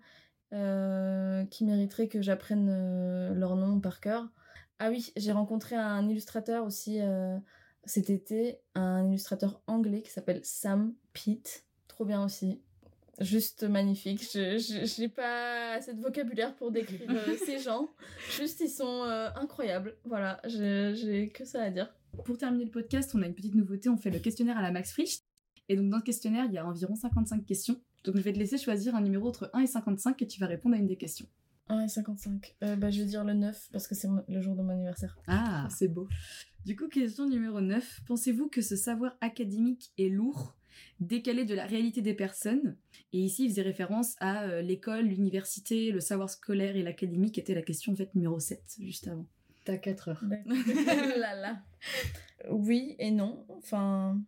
euh, 0.52 1.44
qui 1.46 1.64
mériteraient 1.64 2.08
que 2.08 2.22
j'apprenne 2.22 2.68
euh, 2.70 3.34
leur 3.34 3.56
nom 3.56 3.80
par 3.80 4.00
cœur. 4.00 4.28
Ah 4.78 4.90
oui, 4.90 5.12
j'ai 5.16 5.32
rencontré 5.32 5.76
un 5.76 6.08
illustrateur 6.08 6.64
aussi 6.64 6.98
euh, 7.00 7.38
cet 7.86 8.10
été, 8.10 8.58
un 8.74 9.08
illustrateur 9.08 9.62
anglais 9.66 10.02
qui 10.02 10.10
s'appelle 10.10 10.40
Sam 10.42 10.94
Pitt. 11.12 11.64
Trop 11.88 12.04
bien 12.04 12.24
aussi. 12.24 12.60
Juste 13.20 13.62
magnifique. 13.62 14.22
Je 14.32 14.58
j'ai 14.84 15.08
pas 15.08 15.74
assez 15.74 15.94
de 15.94 16.00
vocabulaire 16.00 16.56
pour 16.56 16.72
décrire 16.72 17.08
euh, 17.08 17.36
ces 17.46 17.60
gens. 17.60 17.90
Juste, 18.36 18.60
ils 18.60 18.68
sont 18.68 19.04
euh, 19.04 19.28
incroyables. 19.36 19.96
Voilà, 20.04 20.40
j'ai 20.46 20.94
j'ai 20.96 21.28
que 21.28 21.44
ça 21.44 21.62
à 21.62 21.70
dire. 21.70 21.94
Pour 22.24 22.38
terminer 22.38 22.64
le 22.64 22.70
podcast, 22.70 23.12
on 23.14 23.22
a 23.22 23.26
une 23.26 23.34
petite 23.34 23.54
nouveauté, 23.54 23.88
on 23.88 23.96
fait 23.96 24.10
le 24.10 24.18
questionnaire 24.18 24.58
à 24.58 24.62
la 24.62 24.72
Max 24.72 24.92
Frisch. 24.92 25.20
Et 25.68 25.76
donc 25.76 25.88
dans 25.90 25.98
le 25.98 26.02
questionnaire, 26.02 26.46
il 26.46 26.52
y 26.52 26.58
a 26.58 26.66
environ 26.66 26.94
55 26.94 27.44
questions. 27.46 27.80
Donc 28.04 28.16
je 28.16 28.20
vais 28.20 28.32
te 28.32 28.38
laisser 28.38 28.58
choisir 28.58 28.94
un 28.94 29.00
numéro 29.00 29.28
entre 29.28 29.50
1 29.52 29.60
et 29.60 29.66
55 29.66 30.20
et 30.20 30.26
tu 30.26 30.40
vas 30.40 30.46
répondre 30.46 30.74
à 30.74 30.78
une 30.78 30.86
des 30.86 30.96
questions. 30.96 31.26
1 31.68 31.84
et 31.84 31.88
55. 31.88 32.56
Euh, 32.62 32.76
bah, 32.76 32.90
je 32.90 33.00
vais 33.00 33.06
dire 33.06 33.24
le 33.24 33.34
9 33.34 33.68
parce 33.72 33.86
que 33.86 33.94
c'est 33.94 34.08
le 34.28 34.40
jour 34.40 34.54
de 34.54 34.62
mon 34.62 34.70
anniversaire. 34.70 35.16
Ah 35.26 35.68
c'est 35.76 35.88
beau. 35.88 36.08
Du 36.64 36.76
coup, 36.76 36.88
question 36.88 37.28
numéro 37.28 37.60
9. 37.60 38.02
Pensez-vous 38.06 38.48
que 38.48 38.62
ce 38.62 38.76
savoir 38.76 39.16
académique 39.20 39.92
est 39.98 40.08
lourd, 40.08 40.56
décalé 41.00 41.44
de 41.44 41.54
la 41.54 41.66
réalité 41.66 42.02
des 42.02 42.14
personnes? 42.14 42.76
Et 43.12 43.18
ici, 43.18 43.44
il 43.44 43.50
faisait 43.50 43.62
référence 43.62 44.16
à 44.18 44.44
euh, 44.44 44.62
l'école, 44.62 45.06
l'université, 45.06 45.90
le 45.90 46.00
savoir 46.00 46.30
scolaire 46.30 46.76
et 46.76 46.82
l'académique 46.82 47.38
était 47.38 47.54
la 47.54 47.62
question 47.62 47.92
en 47.92 47.96
fait 47.96 48.14
numéro 48.14 48.38
7, 48.38 48.76
juste 48.80 49.08
avant. 49.08 49.26
T'as 49.64 49.78
4 49.78 50.08
heures. 50.08 50.24
là 51.18 51.34
là. 51.34 51.62
Oui 52.50 52.94
et 52.98 53.10
non. 53.10 53.46
Enfin, 53.48 54.20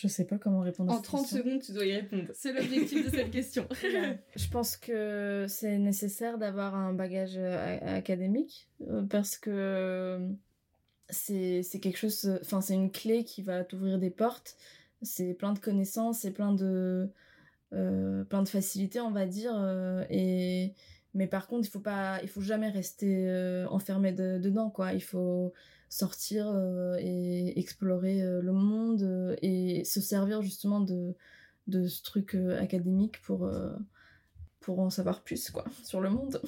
je 0.00 0.06
sais 0.08 0.24
pas 0.24 0.38
comment 0.38 0.60
répondre 0.60 0.92
à 0.92 0.94
En 0.94 0.96
cette 0.98 1.06
30 1.06 1.20
question. 1.22 1.38
secondes, 1.38 1.60
tu 1.62 1.72
dois 1.72 1.84
y 1.84 1.92
répondre. 1.94 2.24
C'est 2.34 2.52
l'objectif 2.52 3.04
de 3.04 3.10
cette 3.10 3.30
question. 3.30 3.66
Je 4.36 4.48
pense 4.48 4.76
que 4.76 5.46
c'est 5.48 5.76
nécessaire 5.78 6.38
d'avoir 6.38 6.74
un 6.76 6.92
bagage 6.92 7.34
euh, 7.36 7.78
académique 7.96 8.68
euh, 8.88 9.02
parce 9.02 9.36
que 9.36 9.50
euh, 9.50 10.28
c'est 11.10 11.62
c'est 11.62 11.80
quelque 11.80 11.96
chose, 11.98 12.38
enfin 12.42 12.60
c'est 12.60 12.74
une 12.74 12.92
clé 12.92 13.24
qui 13.24 13.42
va 13.42 13.64
t'ouvrir 13.64 13.98
des 13.98 14.10
portes. 14.10 14.56
C'est 15.02 15.34
plein 15.34 15.52
de 15.52 15.58
connaissances, 15.58 16.20
c'est 16.20 16.32
plein 16.32 16.52
de 16.52 17.10
euh, 17.72 18.24
plein 18.24 18.42
de 18.42 18.48
facilités 18.48 19.00
on 19.00 19.10
va 19.10 19.26
dire. 19.26 19.54
et 20.10 20.72
mais 21.14 21.26
par 21.26 21.46
contre 21.48 21.66
il 21.66 21.70
faut 21.70 21.80
pas, 21.80 22.20
il 22.22 22.28
faut 22.28 22.40
jamais 22.42 22.68
rester 22.68 23.26
euh, 23.28 23.66
enfermé 23.68 24.12
de- 24.12 24.38
dedans 24.38 24.70
quoi. 24.70 24.92
Il 24.92 25.02
faut 25.02 25.52
sortir 25.88 26.48
euh, 26.48 26.96
et 27.00 27.58
explorer 27.58 28.22
euh, 28.22 28.40
le 28.42 28.52
monde 28.52 29.02
euh, 29.02 29.36
et 29.42 29.84
se 29.84 30.00
servir 30.00 30.42
justement 30.42 30.80
de 30.80 31.14
de 31.66 31.86
ce 31.86 32.02
truc 32.02 32.34
académique 32.34 33.20
pour 33.20 33.50
pour 34.60 34.80
en 34.80 34.88
savoir 34.88 35.22
plus 35.22 35.50
quoi 35.50 35.66
sur 35.84 36.00
le 36.00 36.08
monde. 36.08 36.40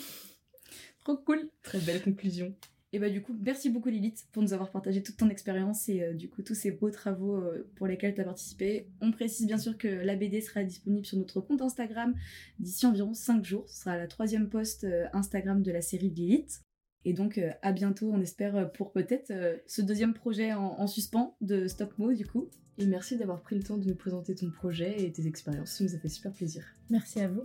Trop 1.04 1.18
cool. 1.18 1.50
Très 1.62 1.78
belle 1.78 2.02
conclusion. 2.02 2.54
Et 2.94 2.98
bah 2.98 3.10
du 3.10 3.20
coup, 3.20 3.36
merci 3.38 3.68
beaucoup 3.68 3.90
Lilith 3.90 4.26
pour 4.32 4.42
nous 4.42 4.54
avoir 4.54 4.70
partagé 4.70 5.02
toute 5.02 5.18
ton 5.18 5.28
expérience 5.28 5.90
et 5.90 6.14
du 6.14 6.30
coup 6.30 6.40
tous 6.40 6.54
ces 6.54 6.70
beaux 6.70 6.90
travaux 6.90 7.44
pour 7.76 7.86
lesquels 7.86 8.14
tu 8.14 8.22
as 8.22 8.24
participé. 8.24 8.88
On 9.02 9.12
précise 9.12 9.46
bien 9.46 9.58
sûr 9.58 9.76
que 9.76 9.88
la 9.88 10.16
BD 10.16 10.40
sera 10.40 10.64
disponible 10.64 11.04
sur 11.04 11.18
notre 11.18 11.42
compte 11.42 11.60
Instagram 11.60 12.14
d'ici 12.58 12.86
environ 12.86 13.12
5 13.12 13.44
jours. 13.44 13.68
Ce 13.68 13.80
sera 13.80 13.98
la 13.98 14.06
troisième 14.06 14.48
post 14.48 14.86
Instagram 15.12 15.62
de 15.62 15.70
la 15.70 15.82
série 15.82 16.08
Lilith. 16.08 16.62
Et 17.04 17.12
donc 17.12 17.38
euh, 17.38 17.50
à 17.62 17.72
bientôt, 17.72 18.10
on 18.12 18.20
espère 18.20 18.56
euh, 18.56 18.64
pour 18.66 18.92
peut-être 18.92 19.30
euh, 19.30 19.56
ce 19.66 19.82
deuxième 19.82 20.14
projet 20.14 20.52
en, 20.52 20.78
en 20.78 20.86
suspens 20.86 21.34
de 21.40 21.66
Stop 21.66 21.98
Mo 21.98 22.12
du 22.12 22.26
coup. 22.26 22.48
Et 22.78 22.86
merci 22.86 23.16
d'avoir 23.16 23.40
pris 23.40 23.56
le 23.56 23.62
temps 23.62 23.76
de 23.76 23.86
nous 23.86 23.94
présenter 23.94 24.34
ton 24.34 24.50
projet 24.50 25.02
et 25.04 25.12
tes 25.12 25.26
expériences. 25.26 25.72
Ça 25.72 25.84
nous 25.84 25.94
a 25.94 25.98
fait 25.98 26.08
super 26.08 26.32
plaisir. 26.32 26.64
Merci 26.88 27.20
à 27.20 27.28
vous. 27.28 27.44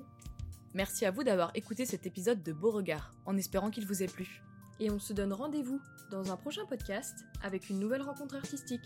Merci 0.74 1.06
à 1.06 1.12
vous 1.12 1.24
d'avoir 1.24 1.52
écouté 1.56 1.86
cet 1.86 2.06
épisode 2.06 2.44
de 2.44 2.52
Beauregard, 2.52 3.14
en 3.26 3.38
espérant 3.38 3.70
qu'il 3.70 3.86
vous 3.86 4.04
ait 4.04 4.08
plu. 4.08 4.42
Et 4.80 4.92
on 4.92 5.00
se 5.00 5.14
donne 5.14 5.32
rendez-vous 5.32 5.80
dans 6.12 6.32
un 6.32 6.36
prochain 6.36 6.66
podcast 6.66 7.26
avec 7.42 7.70
une 7.70 7.80
nouvelle 7.80 8.02
rencontre 8.02 8.36
artistique. 8.36 8.82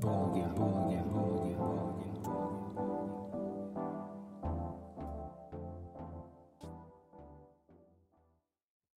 Beauregard, 0.00 0.54
Beauregard. 0.54 0.83